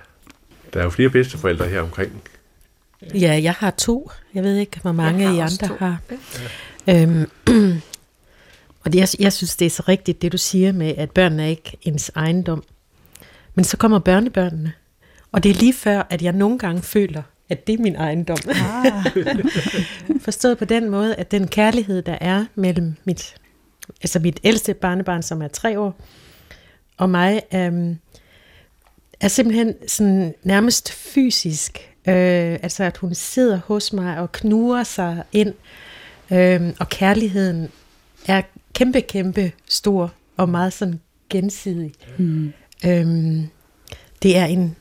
[0.74, 2.22] Der er jo flere bedsteforældre her omkring.
[3.14, 4.10] Ja, jeg har to.
[4.34, 5.74] Jeg ved ikke, hvor mange I andre to.
[5.78, 5.98] har.
[6.90, 7.30] Øhm,
[8.84, 11.42] og det, jeg, jeg synes, det er så rigtigt, det du siger med, at børnene
[11.42, 12.64] er ikke ens ejendom.
[13.54, 14.72] Men så kommer børnebørnene.
[15.32, 18.38] Og det er lige før, at jeg nogle gange føler, at det er min ejendom.
[18.48, 19.06] Ah.
[20.26, 23.34] Forstået på den måde, at den kærlighed, der er mellem mit,
[24.02, 26.00] altså mit ældste barnebarn, som er tre år,
[26.96, 27.96] og mig, øhm,
[29.20, 31.78] er simpelthen sådan nærmest fysisk.
[32.08, 35.54] Øh, altså at hun sidder hos mig og knuger sig ind,
[36.30, 37.68] øh, og kærligheden
[38.26, 38.42] er
[38.74, 41.92] kæmpe, kæmpe stor og meget sådan gensidig.
[42.18, 42.52] Mm.
[42.86, 43.48] Øhm,
[44.22, 44.76] det er en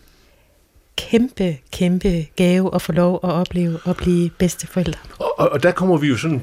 [1.09, 4.99] kæmpe, kæmpe gave at få lov at opleve at blive bedsteforældre.
[5.19, 6.41] Og, og, og der kommer vi jo sådan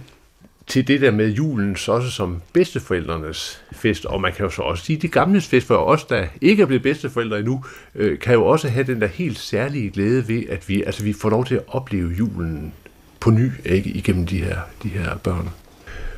[0.66, 4.62] til det der med julen, så også som bedsteforældrenes fest, og man kan jo så
[4.62, 8.18] også sige, at de gamle fest for os, der ikke er blevet bedsteforældre endnu, øh,
[8.18, 11.30] kan jo også have den der helt særlige glæde ved, at vi, altså, vi får
[11.30, 12.72] lov til at opleve julen
[13.20, 15.50] på ny, ikke, igennem de her, de her børn.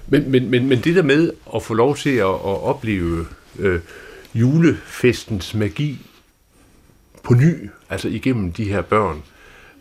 [0.09, 3.26] Men, men, men, men det der med at få lov til at, at opleve
[3.59, 3.81] øh,
[4.35, 5.98] julefestens magi
[7.30, 9.22] på ny, altså igennem de her børn,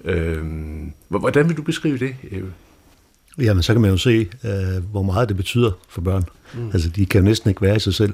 [0.05, 0.45] øh,
[1.07, 2.53] hvordan vil du beskrive det, Eve?
[3.37, 6.23] Jamen, så kan man jo se, øh, hvor meget det betyder for børn.
[6.53, 6.69] Mm.
[6.73, 8.13] Altså, de kan jo næsten ikke være i sig selv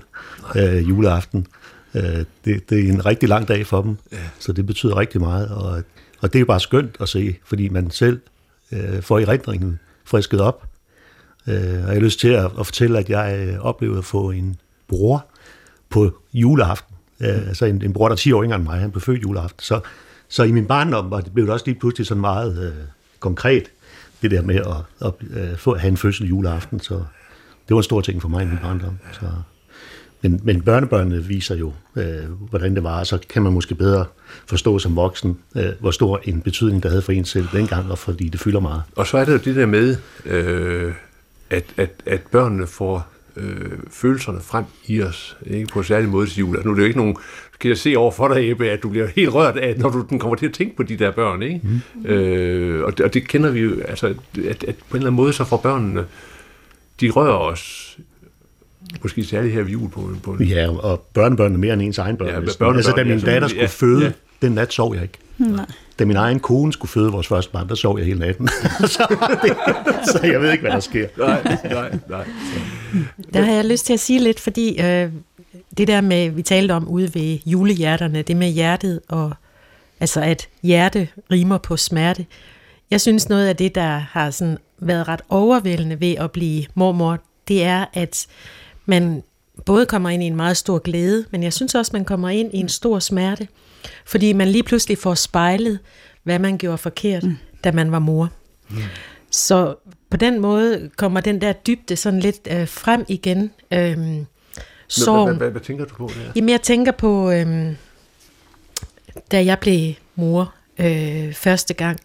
[0.56, 1.48] øh, juleaften.
[1.96, 2.02] Øh,
[2.46, 4.18] det, det er en rigtig lang dag for dem, ja.
[4.40, 5.50] så det betyder rigtig meget.
[5.50, 5.84] Og,
[6.20, 8.20] og det er jo bare skønt at se, fordi man selv
[8.72, 10.68] øh, får erindringen frisket op.
[11.48, 14.32] Øh, og jeg har lyst til at, at fortælle, at jeg øh, oplevede at få
[14.32, 14.56] en
[14.88, 15.26] bror
[15.90, 16.95] på juleaften.
[17.20, 19.24] Øh, altså en, en bror, der er 10 år yngre end mig, han blev født
[19.24, 19.60] juleaften.
[19.60, 19.80] Så,
[20.28, 22.74] så i min barndom var det, blev det også lige pludselig sådan meget øh,
[23.20, 23.72] konkret,
[24.22, 26.80] det der med at, at, at få, at have en fødsel juleaften.
[26.80, 26.94] Så
[27.68, 28.98] det var en stor ting for mig i min barndom.
[29.12, 29.26] Så,
[30.22, 34.06] men, men børnebørnene viser jo, øh, hvordan det var, så kan man måske bedre
[34.48, 37.98] forstå som voksen, øh, hvor stor en betydning det havde for en selv dengang, og
[37.98, 38.82] fordi det fylder meget.
[38.96, 40.94] Og så er det jo det der med, øh,
[41.50, 46.28] at, at, at børnene får øh, følelserne frem i os, ikke på en særlig måde
[46.28, 46.56] til jul.
[46.56, 47.16] Altså, nu er det jo ikke nogen,
[47.60, 50.06] kan jeg se over for dig, Ebbe, at du bliver helt rørt af, når du
[50.10, 51.62] den kommer til at tænke på de der børn, ikke?
[51.64, 52.06] Mm.
[52.06, 55.14] Øh, og, det, og det kender vi jo, altså, at, at på en eller anden
[55.16, 56.06] måde, så får børnene,
[57.02, 57.98] de rører os,
[59.02, 61.98] måske særligt her ved jul på, en- på en, Ja, og børnebørnene mere end ens
[61.98, 62.28] egen børn.
[62.28, 64.12] Ja, børnebørn, altså, da min ja, datter skulle ja, føde, ja.
[64.42, 65.18] den nat sov jeg ikke.
[65.38, 65.66] Nej.
[66.00, 68.48] Da min egen kone skulle føde vores første barn, der sov jeg hele natten.
[68.96, 69.58] så, det,
[70.08, 71.08] så jeg ved ikke, hvad der sker.
[71.18, 72.26] nej, nej, nej.
[73.34, 75.12] Der har jeg lyst til at sige lidt, fordi øh,
[75.78, 79.32] det der med, vi talte om ude ved julehjerterne, det med hjertet, og
[80.00, 82.26] altså at hjerte rimer på smerte.
[82.92, 87.20] Jeg synes noget af det, der har sådan været ret overvældende ved at blive mormor,
[87.48, 88.28] det er, at
[88.86, 89.24] man
[89.66, 92.54] både kommer ind i en meget stor glæde, men jeg synes også, man kommer ind
[92.54, 93.48] i en stor smerte,
[94.06, 95.80] fordi man lige pludselig får spejlet,
[96.24, 97.38] hvad man gjorde forkert, mm.
[97.64, 98.30] da man var mor.
[98.70, 98.78] Mm.
[99.32, 99.76] Så
[100.10, 103.52] på den måde kommer den der dybde sådan lidt øh, frem igen.
[103.74, 104.26] Øhm,
[104.88, 105.28] sorg.
[105.28, 106.32] Hvad, hvad, hvad tænker du på der?
[106.36, 107.76] Jamen, jeg tænker på, øhm,
[109.32, 112.00] da jeg blev mor øh, første gang,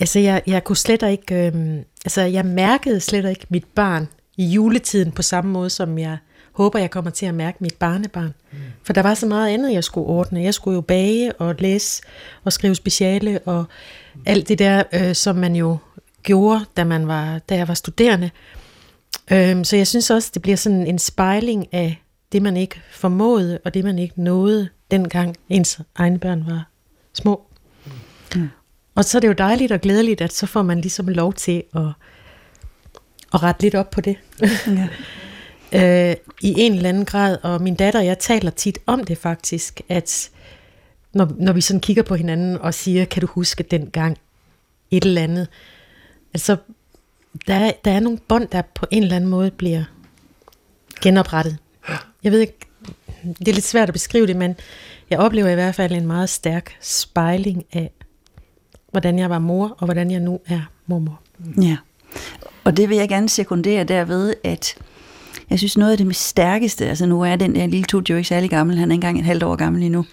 [0.00, 4.44] altså jeg, jeg kunne slet ikke, øh, altså jeg mærkede slet ikke mit barn i
[4.44, 6.16] juletiden på samme måde, som jeg
[6.52, 8.34] håber, jeg kommer til at mærke mit barnebarn.
[8.52, 8.58] Mm.
[8.82, 10.42] For der var så meget andet, jeg skulle ordne.
[10.42, 12.02] Jeg skulle jo bage og læse
[12.44, 13.64] og skrive speciale og
[14.26, 15.76] alt det der, øh, som man jo
[16.22, 18.30] gjorde, da, man var, da jeg var studerende.
[19.32, 23.58] Øh, så jeg synes også, det bliver sådan en spejling af det, man ikke formåede,
[23.64, 26.68] og det, man ikke nåede, dengang ens egne børn var
[27.12, 27.42] små.
[28.34, 28.48] Mm.
[28.94, 31.62] Og så er det jo dejligt og glædeligt, at så får man ligesom lov til
[31.74, 31.82] at,
[33.34, 34.16] at rette lidt op på det.
[34.66, 34.88] Ja.
[35.74, 39.18] øh, I en eller anden grad, og min datter og jeg taler tit om det
[39.18, 40.30] faktisk, at
[41.12, 44.18] når, når vi sådan kigger på hinanden og siger, kan du huske den gang
[44.90, 45.48] et eller andet,
[46.34, 46.56] altså
[47.46, 49.84] der er, der er nogle bånd, der på en eller anden måde bliver
[51.02, 51.58] genoprettet.
[52.24, 52.58] Jeg ved ikke,
[53.38, 54.56] det er lidt svært at beskrive det, men
[55.10, 57.90] jeg oplever i hvert fald en meget stærk spejling af,
[58.90, 61.20] hvordan jeg var mor, og hvordan jeg nu er mormor.
[61.62, 61.76] Ja,
[62.64, 64.76] og det vil jeg gerne sekundere derved, at
[65.52, 68.16] jeg synes noget af det mest stærkeste, altså nu er den der lille tut jo
[68.16, 70.04] ikke særlig gammel, han er engang et halvt år gammel endnu,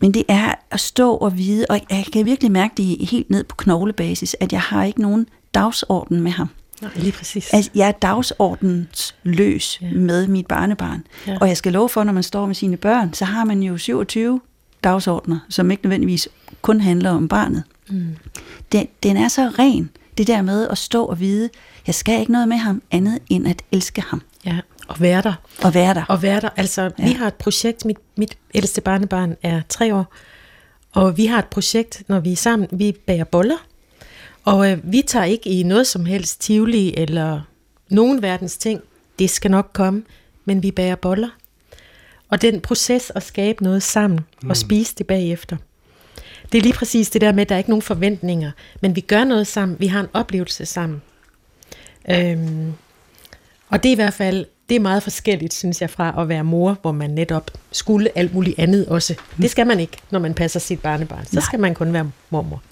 [0.00, 3.44] men det er at stå og vide, og jeg kan virkelig mærke det helt ned
[3.44, 6.48] på knoglebasis, at jeg har ikke nogen dagsorden med ham.
[6.82, 7.52] Nej, lige præcis.
[7.52, 9.90] Altså, jeg er dagsordensløs ja.
[9.92, 11.06] med mit barnebarn.
[11.26, 11.36] Ja.
[11.40, 13.76] Og jeg skal love for, når man står med sine børn, så har man jo
[13.76, 14.40] 27
[14.84, 16.28] dagsordner, som ikke nødvendigvis
[16.62, 17.62] kun handler om barnet.
[17.90, 18.16] Mm.
[18.72, 21.48] Den, den er så ren, det der med at stå og vide,
[21.86, 24.22] jeg skal ikke noget med ham andet end at elske ham.
[24.46, 25.34] Ja, og være der.
[25.62, 26.04] Og være der.
[26.08, 26.48] Og være der.
[26.56, 27.04] Altså, ja.
[27.04, 30.14] vi har et projekt, mit, mit ældste barnebarn er tre år,
[30.92, 33.66] og vi har et projekt, når vi er sammen, vi bager boller,
[34.44, 37.40] og øh, vi tager ikke i noget som helst tivoli eller
[37.88, 38.80] nogen verdens ting.
[39.18, 40.02] Det skal nok komme,
[40.44, 41.28] men vi bager boller.
[42.28, 44.50] Og den proces at skabe noget sammen mm.
[44.50, 45.56] og spise det bagefter.
[46.52, 48.50] Det er lige præcis det der med, at der er ikke nogen forventninger,
[48.80, 51.02] men vi gør noget sammen, vi har en oplevelse sammen.
[52.10, 52.72] Øhm,
[53.70, 56.44] og det er i hvert fald, det er meget forskelligt, synes jeg, fra at være
[56.44, 59.14] mor, hvor man netop skulle alt muligt andet også.
[59.36, 61.24] Det skal man ikke, når man passer sit barnebarn.
[61.24, 61.42] Så Nej.
[61.42, 62.62] skal man kun være mormor.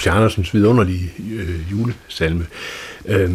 [0.00, 0.06] H.C.
[0.06, 2.46] Andersens vidunderlige øh, julesalme.
[3.06, 3.34] Øh,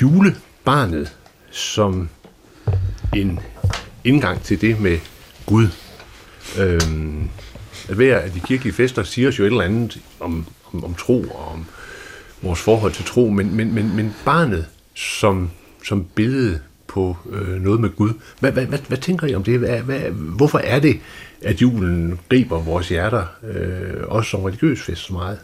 [0.00, 1.16] julebarnet
[1.50, 2.08] som
[3.16, 3.40] en
[4.04, 4.98] indgang til det med
[5.46, 5.68] Gud.
[6.58, 6.80] Øh,
[7.88, 10.94] at hver af de kirkelige fester siger os jo et eller andet om, om, om
[10.94, 11.64] tro og om
[12.42, 15.50] vores forhold til tro, men, men, men, men barnet som,
[15.84, 18.10] som billede på øh, noget med Gud.
[18.40, 19.58] Hvad, hvad, hvad, hvad tænker I om det?
[19.58, 21.00] Hvad, hvad, hvorfor er det,
[21.44, 25.38] at julen griber vores hjerter, øh, også som religiøs fest, så meget?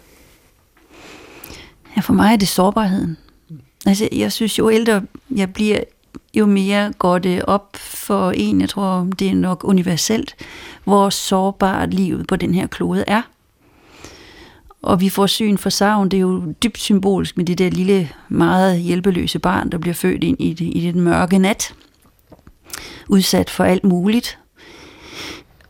[1.97, 3.17] Ja, for mig er det sårbarheden.
[3.87, 5.03] Altså, jeg synes, jo ældre
[5.37, 5.81] jeg bliver,
[6.35, 10.35] jo mere går det op for en, jeg tror, det er nok universelt,
[10.85, 13.23] hvor sårbart livet på den her klode er.
[14.83, 18.11] Og vi får syn for savn, det er jo dybt symbolisk med det der lille,
[18.29, 21.75] meget hjælpeløse barn, der bliver født ind i, det, i den mørke nat.
[23.09, 24.39] Udsat for alt muligt.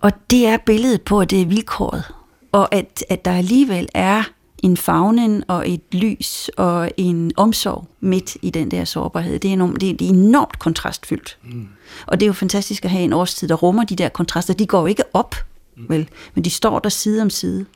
[0.01, 2.05] Og det er billedet på, at det er vilkåret.
[2.53, 4.23] Og at, at der alligevel er
[4.63, 9.39] en fagnen og et lys og en omsorg midt i den der sårbarhed.
[9.39, 11.39] Det er enormt, det er, enormt kontrastfyldt.
[11.45, 11.69] Mm.
[12.07, 14.55] Og det er jo fantastisk at have en årstid, der rummer de der kontraster.
[14.55, 15.35] De går jo ikke op,
[15.77, 15.87] mm.
[15.89, 17.67] vel, men de står der side om side.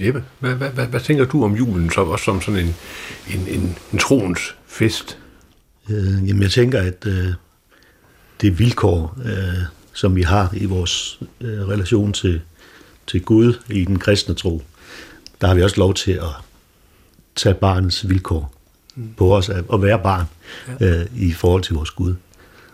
[0.00, 2.74] Jeppe, hvad, hvad, hvad, hvad tænker du om julen som, også som sådan en,
[3.34, 5.18] en, en, en troens fest?
[5.90, 7.28] Øh, jamen jeg tænker, at øh,
[8.40, 12.40] det vilkår, øh, som vi har i vores øh, relation til,
[13.06, 14.62] til Gud i den kristne tro,
[15.40, 16.34] der har vi også lov til at
[17.36, 18.54] tage barnets vilkår
[18.94, 19.14] mm.
[19.16, 20.26] på os, at være barn
[20.80, 21.00] ja.
[21.00, 22.14] øh, i forhold til vores Gud.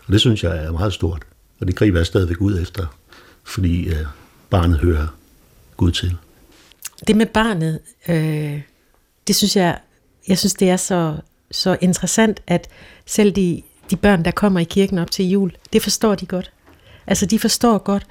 [0.06, 1.22] Og det synes jeg er meget stort,
[1.60, 2.86] og det griber jeg stadigvæk ud efter,
[3.44, 4.06] fordi øh,
[4.50, 5.06] barnet hører
[5.76, 6.16] Gud til.
[7.06, 8.60] Det med barnet, øh,
[9.26, 9.78] det synes jeg,
[10.28, 11.16] jeg synes det er så,
[11.50, 12.68] så interessant, at
[13.06, 16.50] selv de, de børn, der kommer i kirken op til jul, det forstår de godt.
[17.08, 18.06] Altså de forstår godt,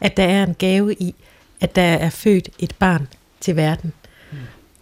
[0.00, 1.14] at der er en gave i,
[1.60, 3.08] at der er født et barn
[3.40, 3.92] til verden.
[4.32, 4.38] Mm.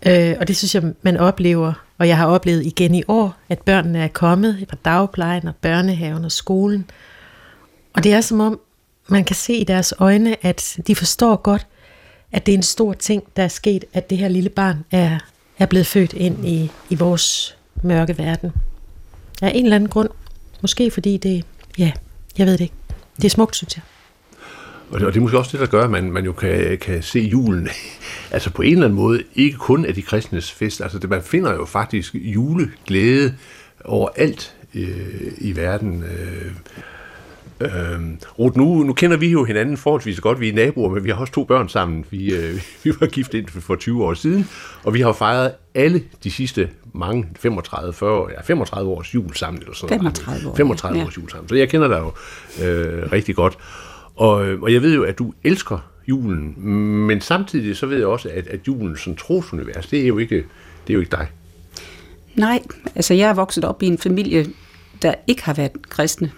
[0.06, 3.58] Øh, og det synes jeg, man oplever, og jeg har oplevet igen i år, at
[3.58, 6.90] børnene er kommet fra dagplejen og børnehaven og skolen.
[7.92, 8.60] Og det er som om,
[9.08, 11.66] man kan se i deres øjne, at de forstår godt,
[12.32, 15.18] at det er en stor ting, der er sket, at det her lille barn er,
[15.58, 18.52] er blevet født ind i, i vores mørke verden.
[19.42, 20.08] Af en eller anden grund.
[20.60, 21.44] Måske fordi det,
[21.78, 21.92] ja,
[22.38, 22.74] jeg ved det ikke.
[23.16, 23.82] Det er smukt, synes jeg.
[24.90, 26.78] Og det, og det er måske også det, der gør, at man, man jo kan,
[26.78, 27.68] kan se julen,
[28.30, 31.22] altså på en eller anden måde, ikke kun af de kristnes fest, altså det, man
[31.22, 33.34] finder jo faktisk juleglæde
[33.84, 36.02] overalt øh, i verden.
[36.02, 36.52] Øh,
[37.60, 37.70] Øh,
[38.38, 40.40] Ruth, nu, nu kender vi jo hinanden forholdsvis godt.
[40.40, 42.04] Vi er naboer, men vi har også to børn sammen.
[42.10, 44.48] Vi, øh, vi var gift ind for 20 år siden,
[44.84, 49.62] og vi har fejret alle de sidste mange, 35, 40, ja, 35 års jul sammen.
[49.62, 50.54] Eller sådan 35 år.
[50.56, 51.06] 35 ja.
[51.06, 51.48] års jul sammen.
[51.48, 52.12] Så jeg kender dig jo
[52.64, 53.58] øh, rigtig godt.
[54.16, 56.68] Og, og jeg ved jo, at du elsker julen,
[57.06, 60.36] men samtidig så ved jeg også, at, at julen som trosunivers, det er jo ikke,
[60.86, 61.26] det er jo ikke dig.
[62.34, 62.62] Nej,
[62.94, 64.46] altså jeg er vokset op i en familie,
[65.02, 66.32] der ikke har været kristne.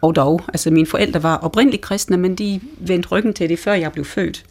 [0.00, 3.72] Og dog, altså mine forældre var oprindeligt kristne, men de vendte ryggen til det, før
[3.72, 4.44] jeg blev født.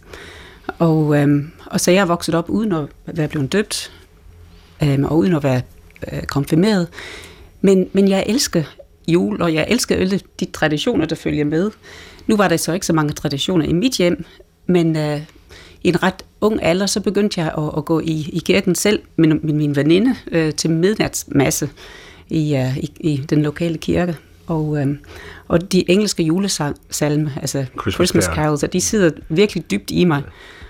[0.79, 3.91] Og, øhm, og så jeg er vokset op uden at være blevet døbt,
[4.83, 5.61] øhm, og uden at være
[6.11, 6.87] øh, konfirmeret.
[7.61, 8.63] Men, men jeg elsker
[9.07, 11.71] jul, og jeg elsker alle de traditioner, der følger med.
[12.27, 14.25] Nu var der så ikke så mange traditioner i mit hjem,
[14.67, 15.21] men øh,
[15.83, 18.99] i en ret ung alder, så begyndte jeg at, at gå i, i kirken selv
[19.15, 21.69] med min, min veninde øh, til midnatsmasse
[22.29, 24.15] i, øh, i, i den lokale kirke.
[24.47, 24.87] Og, øh,
[25.47, 30.23] og de engelske julesalme, altså Christmas, Christmas carols, de sidder virkelig dybt i mig.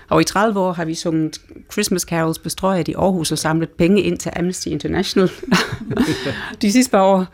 [0.08, 1.40] Og i 30 år har vi sunget
[1.72, 5.30] Christmas carols bestrøjet i Aarhus og samlet penge ind til Amnesty International.
[6.62, 7.26] de sidste par år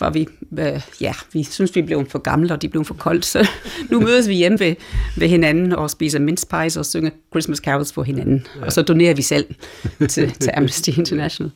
[0.00, 3.24] var vi, øh, ja, vi synes, vi blev for gamle, og de blev for koldt,
[3.24, 3.48] så
[3.90, 4.74] nu mødes vi hjemme ved,
[5.16, 8.46] ved hinanden og spiser mince pies og synger Christmas carols for hinanden.
[8.60, 8.64] Ja.
[8.64, 9.46] Og så donerer vi selv
[10.08, 11.52] til, til Amnesty International.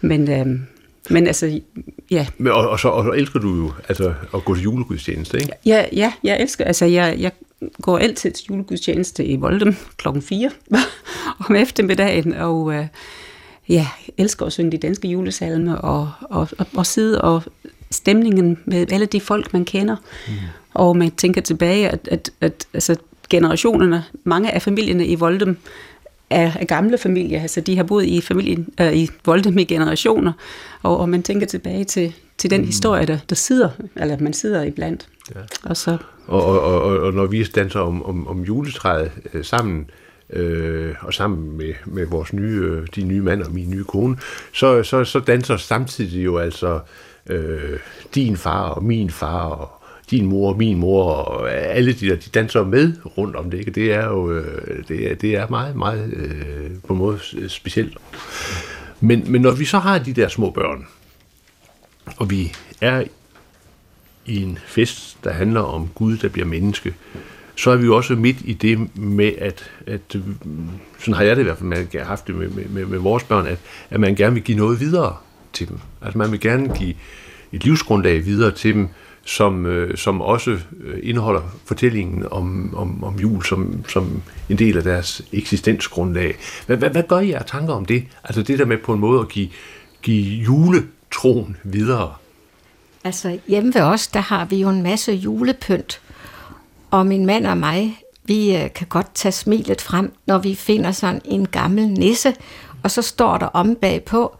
[0.00, 0.46] Men, øh,
[1.10, 1.60] men altså,
[2.10, 2.26] ja.
[2.38, 5.52] Men, og, og, så, og så elsker du jo altså, at gå til julegudstjeneste, ikke?
[5.66, 7.32] Ja, ja jeg elsker, altså jeg, jeg
[7.82, 10.50] går altid til julegudstjeneste i Voldem klokken 4
[11.48, 12.86] om eftermiddagen, og øh,
[13.68, 13.86] ja,
[14.18, 17.42] elsker at synge de danske julesalmer, og, og, og, og sidde og
[17.90, 19.96] stemningen med alle de folk, man kender.
[20.28, 20.32] Mm.
[20.74, 22.96] Og man tænker tilbage, at, at, at altså,
[23.30, 25.56] generationerne, mange af familierne i Voldem,
[26.30, 30.32] er, er gamle familier, altså de har boet i familien øh, i Voldem i generationer,
[30.82, 32.66] og, og man tænker tilbage til, til den mm.
[32.66, 35.08] historie, der, der sidder, eller man sidder iblandt.
[35.34, 35.40] Ja.
[35.62, 35.96] Og, så...
[36.26, 39.90] og, og, og, og når vi danser om, om, om juletræet øh, sammen,
[40.32, 44.16] øh, og sammen med, med vores nye, øh, de nye mand og min nye kone,
[44.52, 46.80] så, så, så danser samtidig jo altså
[47.26, 47.78] øh,
[48.14, 49.79] din far og min far og
[50.10, 53.58] din mor og min mor og alle de der, de danser med rundt om det,
[53.58, 53.70] ikke?
[53.70, 57.98] Det er jo øh, det er, det er meget, meget øh, på en måde specielt.
[59.00, 60.86] Men, men når vi så har de der små børn,
[62.16, 63.04] og vi er
[64.26, 66.94] i en fest, der handler om Gud, der bliver menneske,
[67.56, 70.22] så er vi jo også midt i det med, at, at øh,
[70.98, 73.24] sådan har jeg det i hvert fald man har haft det med, med, med vores
[73.24, 73.58] børn, at,
[73.90, 75.16] at man gerne vil give noget videre
[75.52, 75.78] til dem.
[76.02, 76.94] Altså man vil gerne give
[77.52, 78.88] et livsgrundlag videre til dem,
[79.30, 80.50] som, øh, som også
[80.80, 86.34] øh, indeholder fortællingen om, om, om jul som, som en del af deres eksistensgrundlag.
[86.66, 88.04] Hvad, hvad, hvad gør I af tanker om det?
[88.24, 89.48] Altså det der med på en måde at give,
[90.02, 92.14] give juletroen videre?
[93.04, 96.00] Altså hjemme ved os, der har vi jo en masse julepynt.
[96.90, 100.92] Og min mand og mig, vi øh, kan godt tage smilet frem, når vi finder
[100.92, 102.34] sådan en gammel nisse.
[102.82, 104.36] Og så står der om bagpå,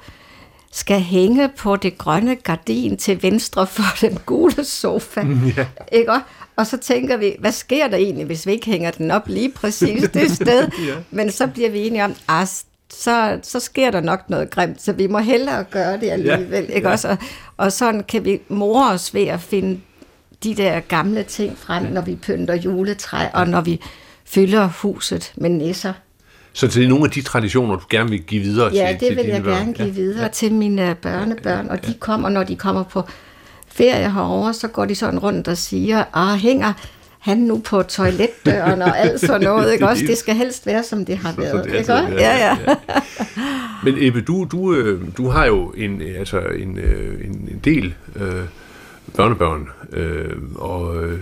[0.72, 5.20] skal hænge på det grønne gardin til venstre for den gule sofa.
[5.56, 5.66] Ja.
[5.92, 6.12] Ikke?
[6.56, 9.52] Og så tænker vi, hvad sker der egentlig, hvis vi ikke hænger den op lige
[9.52, 10.68] præcis det sted?
[10.86, 10.94] ja.
[11.10, 12.62] Men så bliver vi enige om, at
[12.92, 16.64] så, så sker der nok noget grimt, så vi må hellere gøre det alligevel.
[16.68, 16.74] Ja.
[16.74, 16.88] Ikke?
[16.88, 16.92] Ja.
[16.92, 17.16] Også, og,
[17.56, 19.80] og sådan kan vi more os ved at finde
[20.44, 23.80] de der gamle ting frem, når vi pynter juletræ, og når vi
[24.24, 25.92] fylder huset med nisser.
[26.52, 29.08] Så det er nogle af de traditioner, du gerne vil give videre ja, til Ja,
[29.08, 29.56] det vil jeg børn.
[29.56, 30.28] gerne give videre ja.
[30.28, 33.02] til mine børnebørn, og de kommer, når de kommer på
[33.68, 36.72] ferie herover, så går de sådan rundt og siger, ah, hænger
[37.18, 40.04] han nu på toiletdøren og alt sådan noget, ikke også?
[40.06, 42.08] Det skal helst være, som det har været, det ikke også?
[42.18, 42.56] Ja, ja.
[43.84, 47.94] Men Ebbe, du, du, øh, du har jo en, altså en, øh, en, en del
[48.16, 48.32] øh,
[49.16, 51.20] børnebørn, øh, og øh,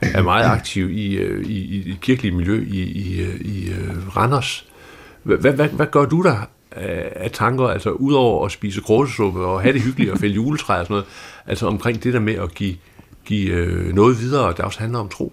[0.00, 4.66] er meget aktiv i, øh, i, i det kirkelige miljø i, i, i øh, Randers.
[5.22, 6.36] Hvad, hvad, hvad gør du der
[6.72, 10.78] af, af tanker, altså udover at spise gråsesuppe og have det hyggeligt og fælde juletræ
[10.78, 11.06] og sådan noget,
[11.46, 12.76] altså omkring det der med at give,
[13.24, 15.32] give øh, noget videre, der også handler om tro?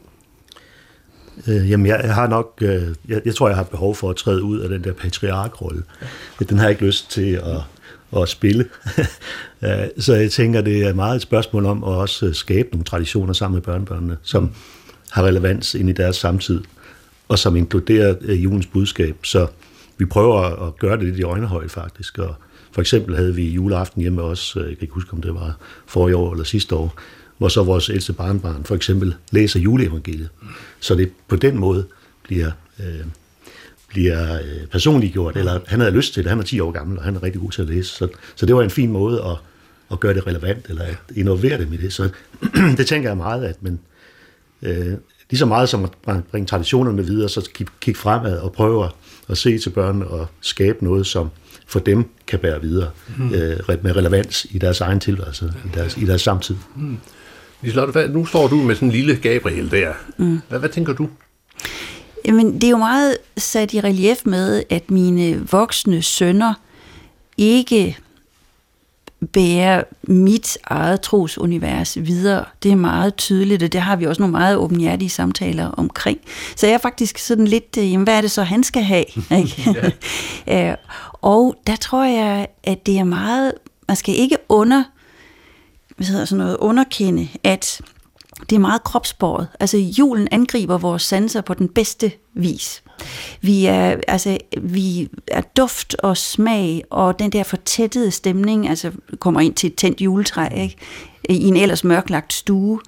[1.48, 4.16] Øh, jamen, jeg, jeg har nok, øh, jeg, jeg tror, jeg har behov for at
[4.16, 5.84] træde ud af den der patriarkrolle.
[6.50, 7.62] Den har jeg ikke lyst til at,
[8.16, 8.66] at spille.
[9.98, 13.34] så jeg tænker, det er meget et spørgsmål om at også øh, skabe nogle traditioner
[13.34, 14.52] sammen med børnebørnene, som
[15.12, 16.62] har relevans ind i deres samtid,
[17.28, 19.16] og som inkluderer øh, julens budskab.
[19.24, 19.48] Så
[19.98, 22.18] vi prøver at gøre det lidt i øjnehøjde faktisk.
[22.18, 22.36] Og
[22.72, 25.58] for eksempel havde vi juleaften hjemme også, øh, jeg kan ikke huske, om det var
[25.86, 27.00] forrige år eller sidste år,
[27.38, 30.30] hvor så vores ældste barnbarn for eksempel læser juleevangeliet.
[30.80, 31.86] Så det på den måde
[32.24, 33.06] bliver, øh,
[33.88, 36.98] bliver øh, personligt gjort, eller han havde lyst til det, han er 10 år gammel,
[36.98, 37.90] og han er rigtig god til at læse.
[37.90, 39.38] Så, så det var en fin måde at,
[39.92, 41.94] at gøre det relevant, eller at innovere det med det.
[41.94, 42.10] Så
[42.78, 43.80] det tænker jeg meget, at man,
[44.62, 44.94] øh,
[45.30, 48.90] lige så meget som at bringe traditionerne videre, så kigge kig fremad og prøve
[49.30, 51.30] at se til børn og skabe noget, som
[51.68, 53.34] for dem kan bære videre mm.
[53.34, 56.56] øh, med relevans i deres egen tilværelse, i deres, i deres samtid.
[56.76, 56.98] Mm.
[57.62, 59.94] Liselotte, hvad, nu står du med sådan en lille Gabriel der.
[60.18, 60.42] Mm.
[60.50, 61.10] Hvad, hvad tænker du?
[62.28, 66.54] Jamen, det er jo meget sat i relief med, at mine voksne sønner
[67.38, 67.98] ikke
[69.34, 72.46] bærer mit eget trosunivers videre.
[72.64, 76.20] Det er meget tydeligt, og det har vi også nogle meget åbenhjertige samtaler omkring.
[76.56, 79.06] Så jeg er faktisk sådan lidt, jamen, hvad er det så, han skal have?
[79.40, 79.94] Ikke?
[80.48, 80.76] ja.
[81.12, 83.54] og der tror jeg, at det er meget,
[83.88, 84.84] man skal ikke under
[85.98, 87.82] hvad hedder sådan noget, underkende, at
[88.50, 89.48] det er meget kropsbåret.
[89.60, 92.84] Altså julen angriber vores sanser på den bedste vis.
[93.42, 99.42] Vi er, altså, vi er duft og smag og den der fortættede stemning, altså kommer
[99.42, 100.76] ind til et tændt juletræ, ikke?
[101.30, 102.80] i en ellers mørklagt stue.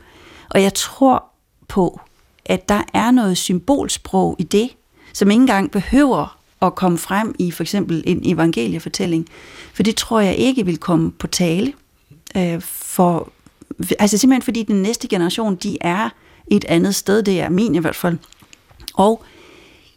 [0.50, 1.24] Og jeg tror
[1.68, 2.00] på,
[2.46, 4.70] at der er noget symbolsprog i det,
[5.14, 9.28] som ikke engang behøver at komme frem i for eksempel en evangeliefortælling.
[9.74, 11.74] For det tror jeg ikke vil komme på tale
[12.38, 13.32] øh, for,
[14.00, 16.10] altså simpelthen fordi den næste generation, de er
[16.48, 18.18] et andet sted, det er min i hvert fald.
[18.94, 19.24] Og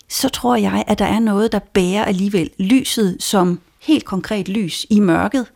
[0.08, 4.86] så tror jeg, at der er noget, der bærer alligevel lyset som helt konkret lys
[4.90, 5.46] i mørket.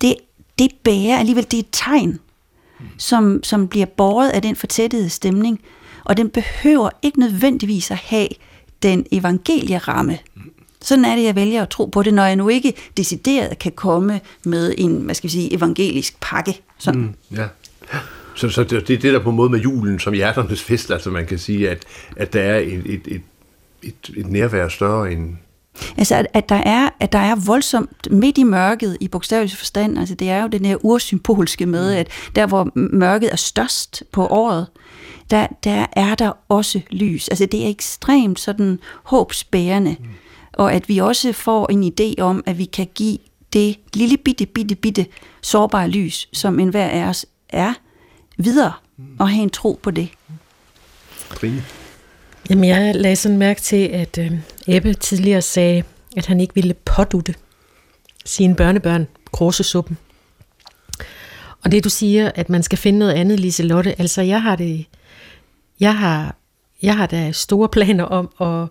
[0.00, 0.14] Det,
[0.58, 2.18] det bærer alligevel, det er et tegn,
[2.98, 5.60] som, som bliver båret af den fortættede stemning,
[6.04, 8.28] og den behøver ikke nødvendigvis at have
[8.82, 10.18] den evangelieramme,
[10.82, 13.72] sådan er det, jeg vælger at tro på det, når jeg nu ikke decideret kan
[13.72, 16.60] komme med en, hvad skal vi sige, evangelisk pakke.
[16.82, 17.00] Sådan.
[17.00, 17.48] Mm, ja.
[18.34, 20.90] Så, så det, det er det der på en måde med julen som hjerternes fest,
[20.90, 21.84] altså man kan sige, at,
[22.16, 23.22] at der er et, et, et,
[23.82, 25.36] et, et nærvær større end...
[25.96, 29.98] Altså, at, at, der er, at der er voldsomt midt i mørket i bogstavelig forstand,
[29.98, 34.26] altså det er jo den her ursymbolske med, at der hvor mørket er størst på
[34.26, 34.66] året,
[35.30, 37.28] der, der er der også lys.
[37.28, 39.96] Altså det er ekstremt sådan håbsbærende.
[40.00, 40.06] Mm
[40.52, 43.18] og at vi også får en idé om, at vi kan give
[43.52, 45.06] det lille bitte, bitte, bitte
[45.42, 47.74] sårbare lys, som enhver af os er,
[48.36, 48.72] videre,
[49.18, 50.08] og have en tro på det.
[51.34, 51.64] Trine?
[52.50, 54.32] Jamen, jeg lagde sådan mærke til, at øh,
[54.66, 55.82] Ebbe tidligere sagde,
[56.16, 57.34] at han ikke ville pådutte
[58.24, 59.98] sine børnebørn kråsesuppen.
[61.64, 64.56] Og det du siger, at man skal finde noget andet, Lise Lotte, altså jeg har
[64.56, 64.86] det,
[65.80, 66.36] jeg har,
[66.82, 68.68] jeg har da store planer om at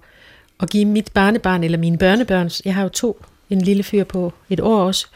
[0.62, 3.22] at give mit barnebarn eller mine børnebørn, jeg har jo to,
[3.52, 5.08] en lille fyr på et år også,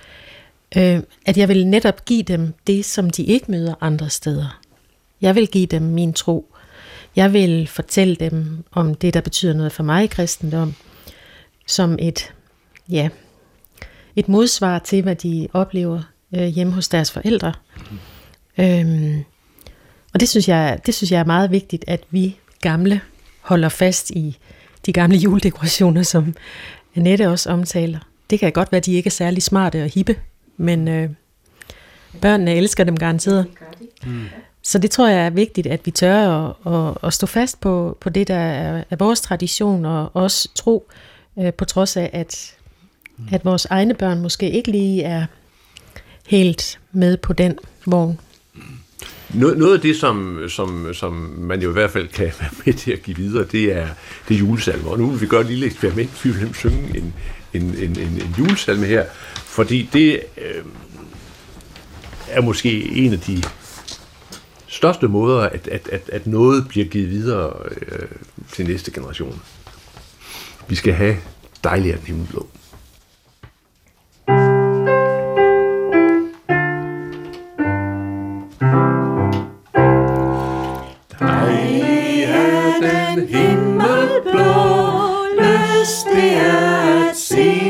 [0.78, 4.60] øh, at jeg vil netop give dem det, som de ikke møder andre steder.
[5.22, 6.56] Jeg vil give dem min tro.
[7.16, 10.74] Jeg vil fortælle dem om det, der betyder noget for mig i kristendom,
[11.68, 12.34] som et,
[12.90, 13.10] ja,
[14.16, 16.02] et modsvar til, hvad de oplever
[16.36, 17.54] øh, hjemme hos deres forældre.
[18.58, 19.24] Øhm,
[20.14, 23.02] og det synes, jeg, det synes jeg er meget vigtigt, at vi gamle
[23.42, 24.38] holder fast i
[24.86, 26.36] de gamle juledekorationer, som
[26.96, 28.00] Annette også omtaler.
[28.30, 30.16] Det kan godt være, at de ikke er særlig smarte og hippe,
[30.58, 31.10] men øh,
[32.22, 33.48] børnene elsker dem garanteret.
[34.06, 34.26] Mm.
[34.64, 37.98] Så det tror jeg er vigtigt, at vi tør at, at, at stå fast på,
[38.02, 40.88] på det, der er, er vores tradition, og også tro,
[41.40, 42.56] øh, på trods af, at,
[43.18, 43.28] mm.
[43.32, 45.26] at vores egne børn måske ikke lige er
[46.28, 48.20] helt med på den vogn.
[49.34, 52.74] Noget, noget af det, som, som, som man jo i hvert fald kan være med
[52.74, 53.88] til at give videre, det er,
[54.28, 54.90] det er julesalmer.
[54.90, 56.26] Og nu vil vi gøre et lille eksperiment.
[56.26, 57.14] Vi vil synge en,
[57.56, 60.64] en, en, en, en julesalme her, fordi det øh,
[62.30, 63.44] er måske en af de
[64.68, 68.08] største måder, at, at, at, at noget bliver givet videre øh,
[68.52, 69.42] til næste generation.
[70.68, 71.16] Vi skal have
[71.64, 72.48] dejlig af den himmelblå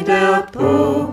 [0.05, 1.05] derpå,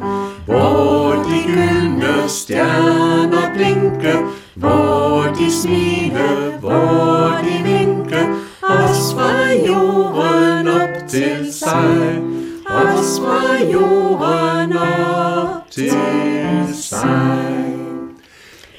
[0.46, 4.18] hvor de gyldne stjerner blinke,
[4.54, 8.28] hvor de smile, hvor de vinke,
[8.62, 12.22] os fra jorden op til sig,
[12.66, 17.62] os fra jorden op til sig.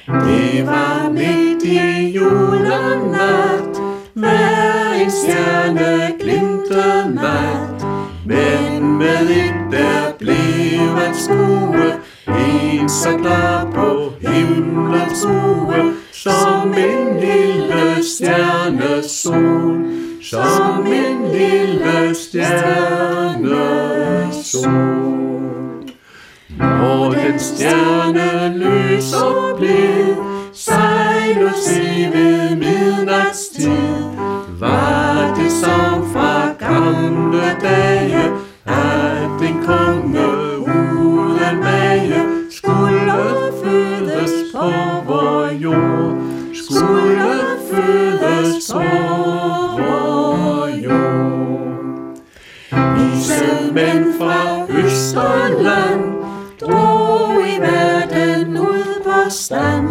[0.06, 3.80] Det var midt i julenat,
[4.14, 7.86] hver en stjerne glimtede mat,
[8.26, 11.92] men med et der blev at skue,
[12.28, 19.84] en så klar på himlens bue, som en lille stjerne sol,
[20.22, 23.56] som en lille stjerne
[24.32, 25.44] sol.
[26.58, 30.16] Når den stjerne lyser blid,
[30.52, 31.83] sejler se
[46.84, 48.78] skulle fødes på
[49.78, 52.16] vor jord.
[52.94, 56.02] Vise mænd fra Østerland
[56.60, 59.88] drog i verden ud på stand,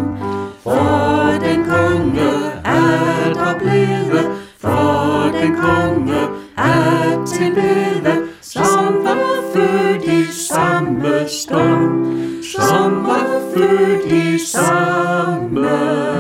[0.64, 2.32] for den konge
[2.66, 4.26] er der blevet,
[4.60, 6.22] for den konge
[6.58, 16.13] er til bede, som var født i samme stund, som var født i samme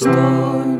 [0.00, 0.78] stund.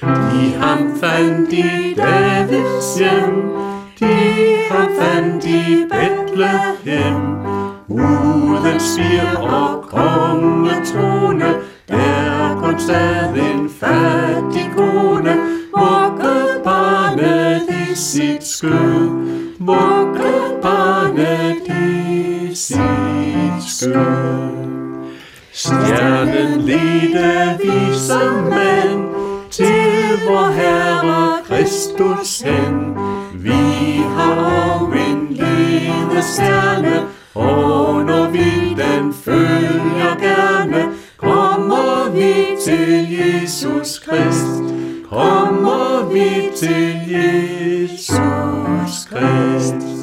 [0.00, 3.50] De ham fandt i Davids hjem,
[4.00, 4.14] de
[4.70, 7.22] ham fandt i Bethlehem,
[7.88, 11.54] uden spir og kongetrone,
[11.88, 15.36] der kun sad en fattig kone,
[15.76, 19.08] vugge barnet i sit skød,
[19.58, 24.57] vugge barnet i sit skød.
[25.58, 28.18] Stjernen ledte vise
[28.50, 29.08] mænd
[29.50, 32.96] til vor Herre Kristus hen.
[33.34, 35.36] Vi har og en
[36.22, 42.34] stjerne, og når vi den følger gerne, kommer vi
[42.64, 44.62] til Jesus Krist.
[45.10, 49.97] Kommer vi til Jesus Krist.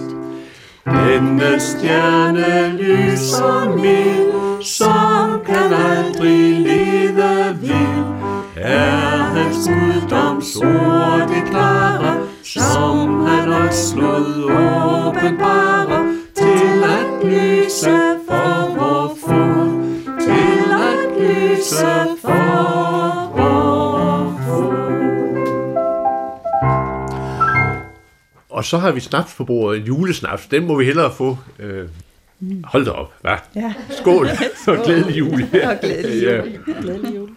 [0.86, 8.06] Denne stjerne lyser mild, som kan aldrig lede vild.
[8.56, 12.14] Er hans guddoms ord det klare,
[12.44, 16.06] som han også lod åbenbare,
[16.36, 19.70] til at lyse for vor fod,
[20.20, 22.75] til at lyse for
[28.56, 30.48] Og så har vi snaps på bordet, julesnaps.
[30.52, 31.38] Den må vi hellere få.
[31.60, 31.88] Øh,
[32.64, 33.36] hold da op, hva?
[33.56, 33.74] Ja.
[33.90, 34.30] Skål,
[34.68, 35.42] og glædelig jul.
[35.44, 36.36] Og glædelig Ja.
[36.36, 36.82] jul.
[36.82, 37.30] Glædelig jul.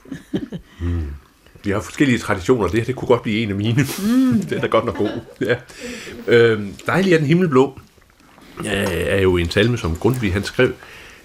[1.65, 3.87] Vi har forskellige traditioner, det her det kunne godt blive en af mine.
[3.99, 5.11] Mm, den er godt nok god.
[5.41, 5.57] Ja.
[6.27, 7.81] Øhm, dejlig er den himmelblå,
[8.65, 10.73] ja, er jo en salme, som Grundtvig han skrev,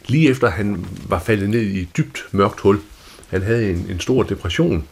[0.07, 2.79] lige efter han var faldet ned i et dybt mørkt hul.
[3.29, 4.87] Han havde en, en stor depression,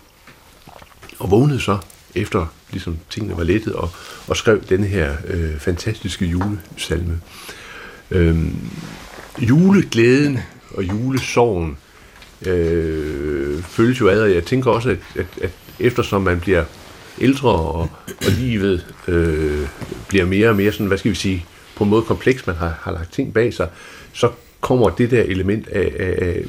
[1.20, 1.78] og vågnede så
[2.16, 3.90] efter ligesom tingene var lettet, og,
[4.28, 7.20] og skrev denne her øh, fantastiske julesalme.
[8.12, 8.56] Øhm,
[9.40, 10.40] juleglæden
[10.74, 11.78] og julesorgen
[12.48, 16.64] øh, følges jo ad, og jeg tænker også, at, at, at eftersom man bliver
[17.20, 19.68] ældre, og, og livet øh,
[20.08, 21.46] bliver mere og mere sådan, hvad skal vi sige,
[21.76, 23.70] på en måde kompleks, man har, har lagt ting bag sig,
[24.14, 24.30] så
[24.62, 26.44] kommer det der element af, af, af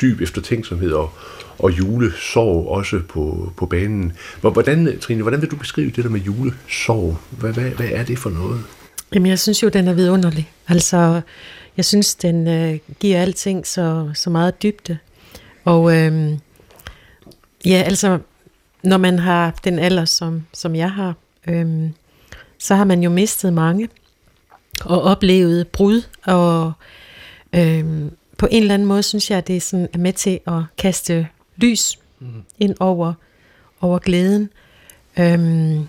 [0.00, 1.12] dyb eftertænksomhed og,
[1.58, 4.12] og julesorg også på, på banen.
[4.40, 7.16] Hvordan, Trine, hvordan vil du beskrive det der med julesorg?
[7.30, 8.60] Hvad, hvad, hvad er det for noget?
[9.14, 10.52] Jamen, jeg synes jo, den er vidunderlig.
[10.68, 11.20] Altså,
[11.76, 14.98] jeg synes, den øh, giver alting så, så meget dybde.
[15.64, 16.32] Og øh,
[17.66, 18.18] ja, altså,
[18.82, 21.14] når man har den alder, som, som jeg har,
[21.48, 21.90] øh,
[22.58, 23.88] så har man jo mistet mange
[24.84, 26.02] og oplevet brud.
[26.24, 26.72] Og øh,
[28.38, 30.62] på en eller anden måde synes jeg, at det er, sådan, er med til at
[30.78, 32.26] kaste lys mm.
[32.58, 33.12] ind over,
[33.80, 34.50] over glæden.
[35.18, 35.80] Øh,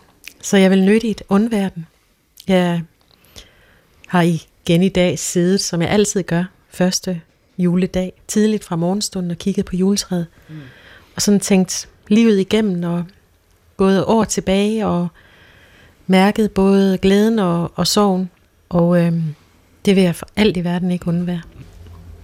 [0.42, 1.88] så jeg vil nytte i et undverden.
[2.48, 2.82] Jeg
[4.08, 7.22] har igen i dag siddet, som jeg altid gør, første
[7.58, 10.28] juledag, tidligt fra morgenstunden og kigget på juletræet.
[10.50, 10.56] Mm.
[11.16, 13.04] Og sådan tænkt livet igennem og
[13.78, 15.08] gået år tilbage og
[16.08, 18.30] mærket både glæden og, og sorgen.
[18.70, 19.36] Og øhm,
[19.88, 21.42] det vil jeg for alt i verden ikke undvære.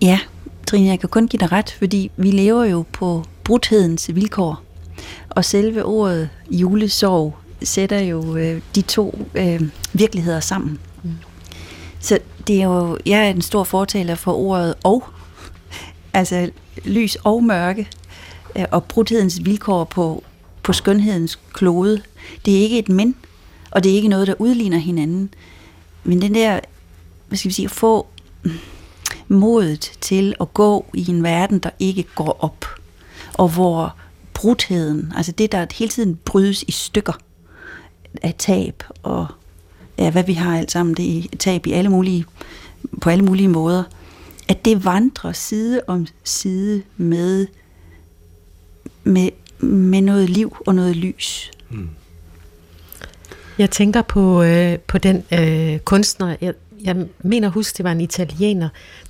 [0.01, 0.19] Ja,
[0.67, 4.61] Trine, jeg kan kun give dig ret, fordi vi lever jo på brudhedens vilkår.
[5.29, 9.61] Og selve ordet julesorg sætter jo øh, de to øh,
[9.93, 10.79] virkeligheder sammen.
[11.03, 11.11] Mm.
[11.99, 15.03] Så det er jo, jeg er en stor fortaler for ordet og,
[16.13, 16.49] altså
[16.85, 17.87] lys og mørke,
[18.55, 20.23] øh, og brudhedens vilkår på,
[20.63, 22.01] på skønhedens klode.
[22.45, 23.15] Det er ikke et men,
[23.71, 25.33] og det er ikke noget, der udligner hinanden.
[26.03, 26.59] Men den der,
[27.27, 28.07] hvad skal vi sige, at få
[29.27, 32.65] modet til at gå i en verden, der ikke går op,
[33.33, 33.95] og hvor
[34.33, 37.13] brudheden, altså det, der hele tiden brydes i stykker
[38.21, 39.27] af tab og
[39.97, 42.25] ja, hvad vi har alt sammen, det er tab i alle mulige,
[43.01, 43.83] på alle mulige måder,
[44.47, 47.47] at det vandrer side om side med,
[49.03, 51.51] med, med noget liv og noget lys.
[51.69, 51.89] Mm.
[53.57, 56.53] Jeg tænker på, øh, på den øh, kunstner, jeg,
[56.83, 58.69] jeg mener husk, det var en italiener,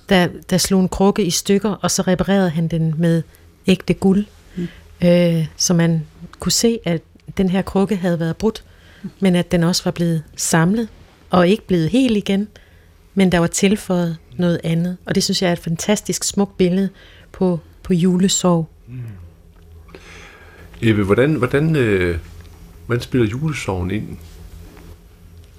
[0.09, 3.23] der, der slog en krukke i stykker, og så reparerede han den med
[3.67, 4.25] ægte guld.
[4.55, 4.67] Mm.
[5.03, 6.05] Øh, så man
[6.39, 7.01] kunne se, at
[7.37, 8.63] den her krukke havde været brudt
[9.19, 10.87] men at den også var blevet samlet,
[11.29, 12.47] og ikke blevet helt igen,
[13.13, 14.97] men der var tilføjet noget andet.
[15.05, 16.89] Og det synes jeg er et fantastisk smukt billede
[17.31, 18.69] på, på julesorg.
[18.87, 18.99] Mm.
[20.81, 22.17] Ebbe, hvordan, hvordan, øh,
[22.85, 24.17] hvordan spiller julesorgen ind?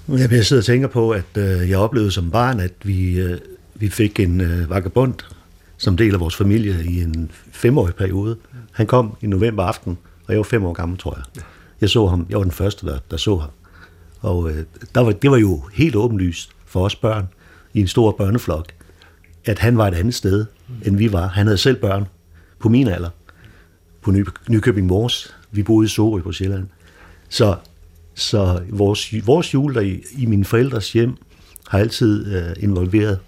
[0.09, 3.39] Jeg sidder og tænker på, at øh, jeg oplevede som barn, at vi, øh,
[3.75, 5.15] vi fik en øh, vagabond
[5.77, 8.37] som del af vores familie i en femårig periode.
[8.73, 11.43] Han kom i november aften, og jeg var fem år gammel, tror jeg.
[11.81, 13.51] Jeg så ham, jeg var den første, der, der så ham.
[14.21, 17.29] Og øh, der var, det var jo helt åbenlyst for os børn
[17.75, 18.67] i en stor børneflok,
[19.45, 20.47] at han var et andet sted,
[20.85, 21.27] end vi var.
[21.29, 22.05] Han havde selv børn
[22.59, 23.11] på min alder,
[24.03, 25.37] på Ny, Nykøbing Mors.
[25.51, 26.67] Vi boede i Sorø på Sjælland.
[27.29, 27.57] Så,
[28.15, 31.17] så vores, vores jul der i, i mine forældres hjem
[31.69, 33.19] har altid øh, involveret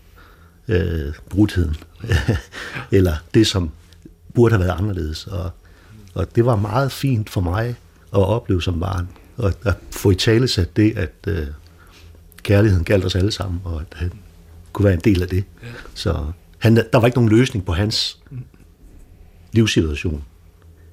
[0.69, 1.77] øh, brudheden.
[2.93, 3.71] Eller det, som
[4.35, 5.27] burde have været anderledes.
[5.27, 5.51] Og,
[6.15, 7.69] og det var meget fint for mig
[8.13, 9.09] at opleve som barn.
[9.37, 11.47] Og at få i tale sat det, at øh,
[12.43, 14.13] kærligheden galt os alle sammen, og at han
[14.73, 15.45] kunne være en del af det.
[15.63, 15.69] Ja.
[15.95, 16.27] Så
[16.59, 18.19] han, der var ikke nogen løsning på hans
[19.53, 20.25] livssituation.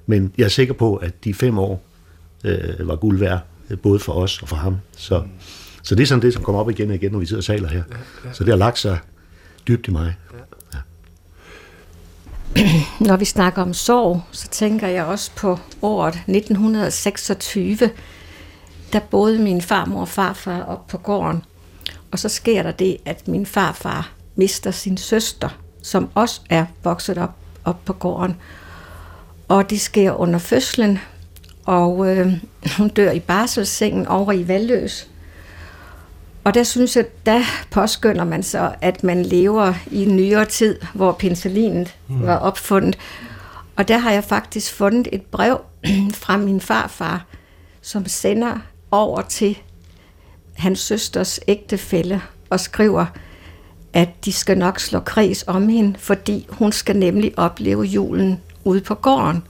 [0.06, 1.82] Men jeg er sikker på, at de fem år
[2.44, 3.40] øh, var guld værd,
[3.82, 4.76] både for os og for ham.
[4.96, 5.28] Så, mm.
[5.82, 7.44] så det er sådan det, som kommer op igen og igen, når vi sidder og
[7.44, 7.82] taler her.
[7.90, 8.32] Ja, ja.
[8.32, 8.98] Så det har lagt sig
[9.68, 10.16] dybt i mig.
[10.74, 10.78] Ja.
[13.08, 17.78] Når vi snakker om sorg, så tænker jeg også på året 1926.
[18.92, 21.44] Der boede min farmor og farfar op på gården.
[22.10, 25.48] Og så sker der det, at min farfar mister sin søster,
[25.82, 27.34] som også er vokset op,
[27.64, 28.36] op på gården.
[29.48, 30.98] Og det sker under fødslen,
[31.64, 32.32] og øh,
[32.78, 35.08] hun dør i barselssengen over i Valløs.
[36.44, 37.40] Og der synes jeg, der
[37.70, 42.26] påskynder man så, at man lever i en nyere tid, hvor penicillinet mm.
[42.26, 42.98] var opfundet.
[43.76, 45.60] Og der har jeg faktisk fundet et brev
[46.22, 47.24] fra min farfar,
[47.82, 48.58] som sender
[48.90, 49.58] over til
[50.54, 53.06] hans søsters ægtefælle og skriver,
[53.92, 58.80] at de skal nok slå kris om hende, fordi hun skal nemlig opleve julen ude
[58.80, 59.42] på gården.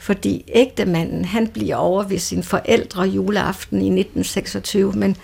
[0.00, 5.16] Fordi ægtemanden, han bliver over ved sine forældre juleaften i 1926, men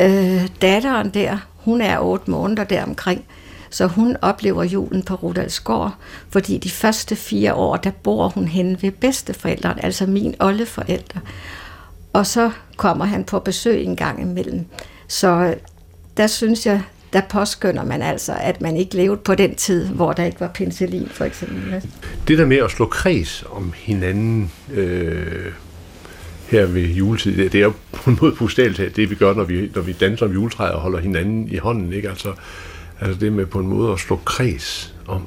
[0.00, 3.24] Øh, datteren der, hun er otte måneder deromkring,
[3.70, 5.94] så hun oplever julen på Rudalsgård,
[6.28, 11.20] fordi de første fire år, der bor hun hen ved bedsteforældrene, altså min oldeforældre.
[12.12, 14.66] Og så kommer han på besøg en gang imellem.
[15.08, 15.56] Så øh,
[16.16, 16.82] der synes jeg,
[17.14, 20.48] der påskynder man altså, at man ikke levede på den tid, hvor der ikke var
[20.48, 21.82] penicillin, for eksempel.
[22.28, 25.52] Det der med at slå kreds om hinanden, øh,
[26.48, 27.36] her ved juletid.
[27.36, 29.92] Det, det er jo på en måde bogstaveligt det vi gør, når vi, når vi
[29.92, 31.92] danser om juletræet og holder hinanden i hånden.
[31.92, 32.08] Ikke?
[32.08, 32.32] Altså,
[33.00, 35.26] Altså det med på en måde at slå kreds om.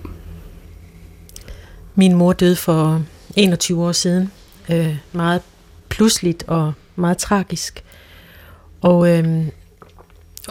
[1.95, 3.03] Min mor døde for
[3.35, 4.31] 21 år siden.
[4.71, 5.41] Øh, meget
[5.89, 7.83] pludseligt og meget tragisk.
[8.81, 9.47] Og øh,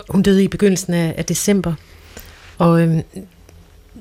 [0.09, 1.75] hun døde i begyndelsen af, af december.
[2.59, 3.03] Og øhm,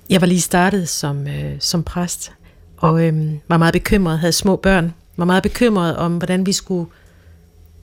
[0.10, 2.32] jeg var lige startet som, øh, som præst,
[2.78, 6.90] og øhm, var meget bekymret, havde små børn, var meget bekymret om, hvordan vi skulle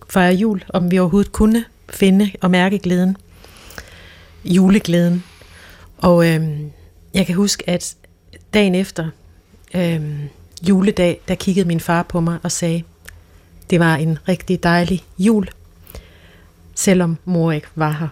[0.08, 3.16] fejre jul, om vi overhovedet kunne finde og mærke glæden,
[4.44, 5.24] juleglæden.
[5.98, 6.70] Og øhm,
[7.14, 7.96] jeg kan huske, at
[8.54, 9.08] dagen efter
[9.74, 10.18] øhm,
[10.68, 12.82] juledag, der kiggede min far på mig og sagde,
[13.70, 15.48] det var en rigtig dejlig jul,
[16.74, 18.08] selvom mor ikke var her.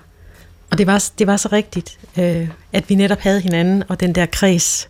[0.70, 4.14] Og det var, det var så rigtigt, øh, at vi netop havde hinanden, og den
[4.14, 4.88] der kreds,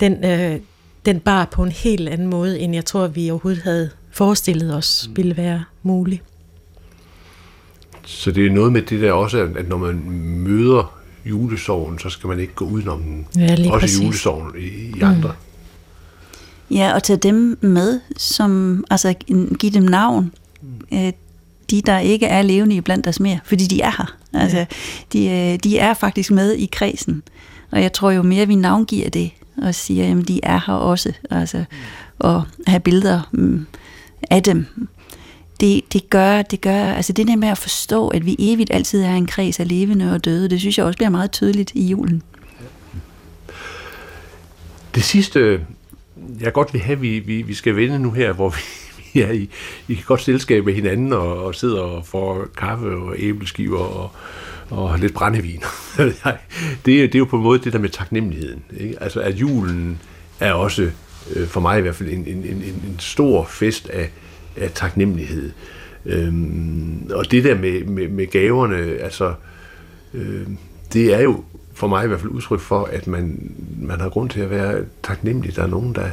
[0.00, 0.60] den, øh,
[1.06, 5.10] den bar på en helt anden måde, end jeg tror, vi overhovedet havde forestillet os
[5.16, 6.22] ville være muligt.
[8.04, 12.28] Så det er noget med det der også, at når man møder julesorgen, så skal
[12.28, 13.26] man ikke gå udenom den.
[13.36, 14.00] Ja, lige også præcis.
[14.00, 15.32] julesorgen i, i andre.
[16.70, 19.14] Ja, og tage dem med, som, altså
[19.58, 20.32] give dem navn.
[20.92, 21.12] Øh,
[21.70, 24.16] de, der ikke er levende i blandt os mere, fordi de er her.
[24.34, 24.66] Altså,
[25.12, 27.22] de, øh, de er faktisk med i kredsen.
[27.70, 29.30] Og jeg tror jo mere, vi navngiver det,
[29.62, 31.12] og siger, at de er her også.
[31.30, 31.64] Altså,
[32.18, 33.66] og have billeder mm,
[34.30, 34.66] af dem.
[35.60, 39.02] Det, det gør, det gør, altså det der med at forstå, at vi evigt altid
[39.02, 41.86] er en kreds af levende og døde, det synes jeg også bliver meget tydeligt i
[41.86, 42.22] julen.
[44.94, 45.60] Det sidste,
[46.40, 48.60] jeg godt vil have, vi, vi, vi skal vende nu her, hvor vi,
[49.14, 49.50] ja, I,
[49.88, 54.10] i, kan godt selskab med hinanden og, og sidder og får kaffe og æbleskiver og,
[54.70, 55.62] og lidt brændevin.
[55.98, 58.62] det, det er jo på en måde det der med taknemmeligheden.
[58.80, 59.02] Ikke?
[59.02, 60.00] Altså at julen
[60.40, 60.90] er også,
[61.36, 64.10] øh, for mig i hvert fald, en, en, en, en stor fest af,
[64.56, 65.52] af taknemmelighed.
[66.06, 69.34] Øhm, og det der med, med, med gaverne, altså,
[70.14, 70.46] øh,
[70.92, 71.44] det er jo
[71.74, 74.84] for mig i hvert fald udtryk for, at man, man har grund til at være
[75.02, 75.56] taknemmelig.
[75.56, 76.08] Der er nogen, der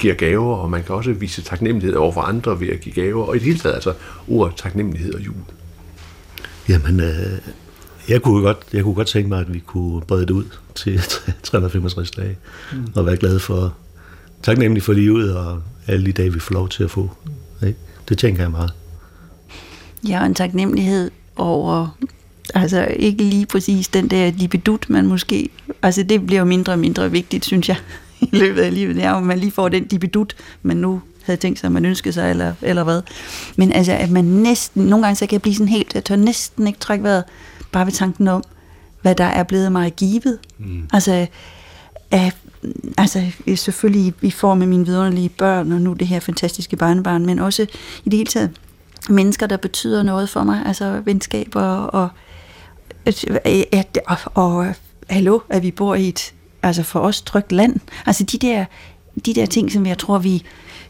[0.00, 3.24] giver gaver, og man kan også vise taknemmelighed over for andre ved at give gaver.
[3.24, 3.94] Og i det hele taget, altså
[4.28, 5.34] ordet taknemmelighed og jul.
[6.68, 7.38] Jamen, øh,
[8.08, 10.44] jeg, kunne godt, jeg kunne godt tænke mig, at vi kunne brede det ud
[10.74, 11.00] til
[11.42, 12.36] 365 dage,
[12.72, 12.86] mm.
[12.94, 13.74] og være glade for,
[14.42, 17.10] taknemmelig for livet, og alle de dage, vi får lov til at få.
[17.66, 17.78] Ikke?
[18.08, 18.72] Det tænker jeg meget.
[20.08, 21.98] Ja, og en taknemmelighed over,
[22.54, 25.48] altså ikke lige præcis den der dibedut, man måske,
[25.82, 27.76] altså det bliver jo mindre og mindre vigtigt, synes jeg,
[28.32, 28.96] i løbet af livet.
[28.96, 31.72] Det er jo, at man lige får den dibedut, man nu havde tænkt sig, at
[31.72, 33.02] man ønskede sig, eller, eller hvad.
[33.56, 36.16] Men altså, at man næsten, nogle gange så kan jeg blive sådan helt, jeg tør
[36.16, 37.24] næsten ikke trække vejret,
[37.72, 38.44] bare ved tanken om,
[39.02, 40.38] hvad der er blevet mig givet.
[40.58, 40.88] Mm.
[40.92, 41.26] Altså,
[42.10, 42.32] af,
[42.98, 47.38] altså selvfølgelig i form af mine vidunderlige børn, og nu det her fantastiske barnebarn, men
[47.38, 47.62] også
[48.04, 48.50] i det hele taget
[49.08, 52.08] mennesker, der betyder noget for mig, altså venskaber og,
[53.72, 54.74] at, og, og
[55.10, 57.76] hallo, at vi bor i et altså for os trygt land.
[58.06, 58.64] Altså de der,
[59.26, 60.42] de der ting, som jeg tror, vi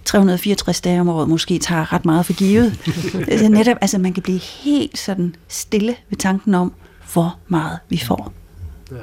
[0.05, 2.79] 364 dage om året måske tager ret meget for givet.
[3.29, 6.73] altså netop, altså man kan blive helt sådan stille ved tanken om,
[7.13, 8.33] hvor meget vi får.
[8.91, 8.97] Ja.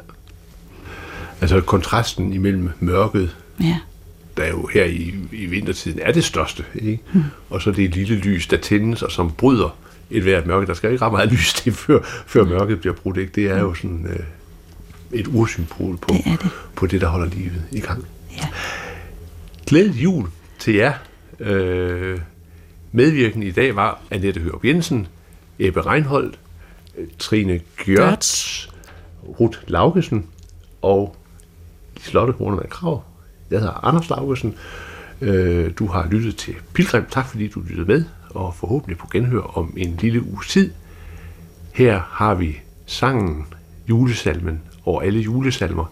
[1.41, 3.79] Altså kontrasten imellem mørket, ja.
[4.37, 7.03] der er jo her i, i vintertiden er det største, ikke?
[7.11, 7.23] Hmm.
[7.49, 9.77] og så det lille lys, der tændes og som bryder
[10.09, 10.65] et hvert mørke.
[10.67, 13.17] Der skal ikke ret meget lys til, før, før mørket bliver brudt.
[13.17, 13.31] Ikke?
[13.35, 14.19] Det er jo sådan øh,
[15.11, 16.49] et ursymbol på det, det.
[16.75, 18.05] på det, der holder livet i gang.
[18.31, 18.47] Ja.
[19.67, 20.27] Glædelig jul
[20.59, 20.93] til jer.
[21.39, 22.19] Øh,
[22.91, 25.07] medvirken i dag var Annette Hørup Jensen,
[25.59, 26.39] Ebbe Reinholdt,
[27.19, 28.69] Trine Gjørts,
[29.39, 30.25] Ruth Laugesen
[30.81, 31.15] og
[31.95, 33.03] Liselotte Hornemann Krav.
[33.51, 34.55] Jeg hedder Anders Laugesen.
[35.21, 37.05] Øh, du har lyttet til Pilgrim.
[37.11, 40.71] Tak fordi du lyttede med, og forhåbentlig på genhør om en lille uges tid.
[41.73, 43.45] Her har vi sangen,
[43.89, 45.85] julesalmen og alle julesalmer,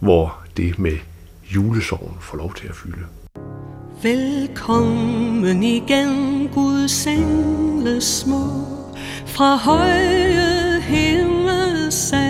[0.00, 0.96] hvor det med
[1.54, 3.06] julesorgen får lov til at fylde.
[4.02, 8.46] Velkommen igen, Guds engle små,
[9.26, 12.22] fra høje himmelsale,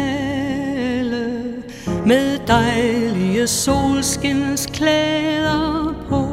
[2.06, 6.26] med dejlige solskinsklæder på,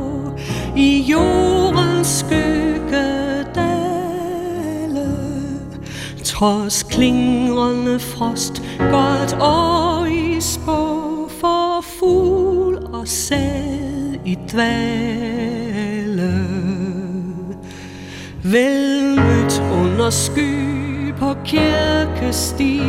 [0.77, 2.64] i jordens skyggedale.
[6.25, 16.45] Trods klingrende frost, godt år i spå, for fugl og sæd i dvale.
[18.43, 22.81] Velmødt under sky på kirkesti,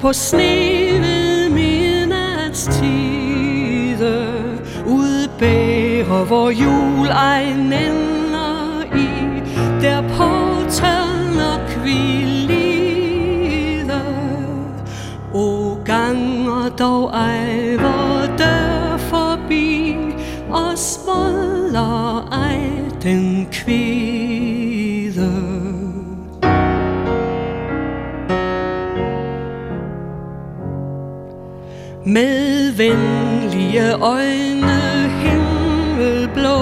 [0.00, 4.26] på sne ved midnatstide,
[4.86, 9.08] udbærer hvor jul ej nænder i,
[9.80, 12.41] der portal nok vi.
[16.82, 19.96] dog ejver der forbi
[20.50, 22.58] og småler ej
[23.02, 25.32] den kvide.
[32.06, 34.80] Med venlige øjne
[35.22, 36.60] himmelblå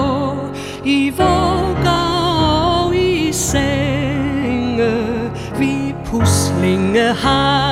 [0.85, 4.91] i vugger og i senge
[5.59, 7.70] vi puslinge har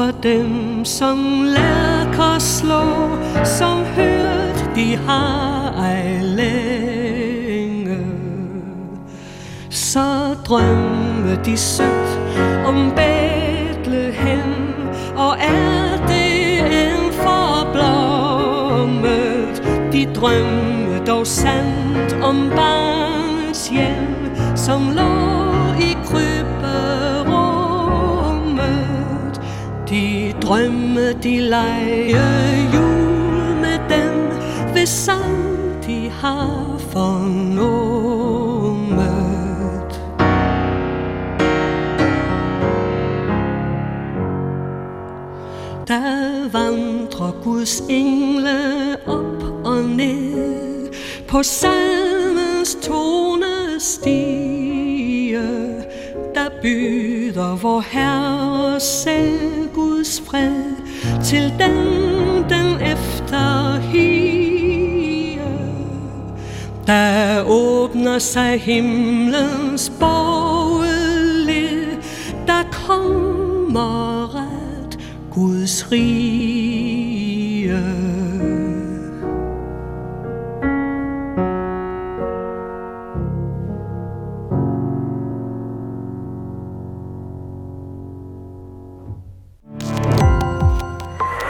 [0.00, 2.82] for dem som lærker slå
[3.44, 7.98] Som hørt de har ej længe.
[9.70, 12.18] Så drømme de sødt
[12.66, 14.74] om Bethlehem
[15.16, 18.32] Og er det en forblommet?
[19.92, 25.42] De drømme dog sandt om barns hjem Som lå
[25.80, 26.39] i krybberummet
[30.50, 32.18] drømme de lege
[32.74, 34.14] jul med dem
[34.72, 38.10] Hvis sang de har fornummet.
[45.88, 50.88] Der vandrer Guds engle op og ned
[51.28, 54.10] På salmens tonestige
[56.34, 56.50] Der
[57.40, 60.76] byder vor Herre selv Guds fred
[61.24, 61.76] Til den,
[62.48, 63.20] den efter
[63.80, 64.30] efterhiger
[66.86, 71.86] Der åbner sig himlens borgerled
[72.46, 74.98] Der kommer ret
[75.30, 76.99] Guds rige.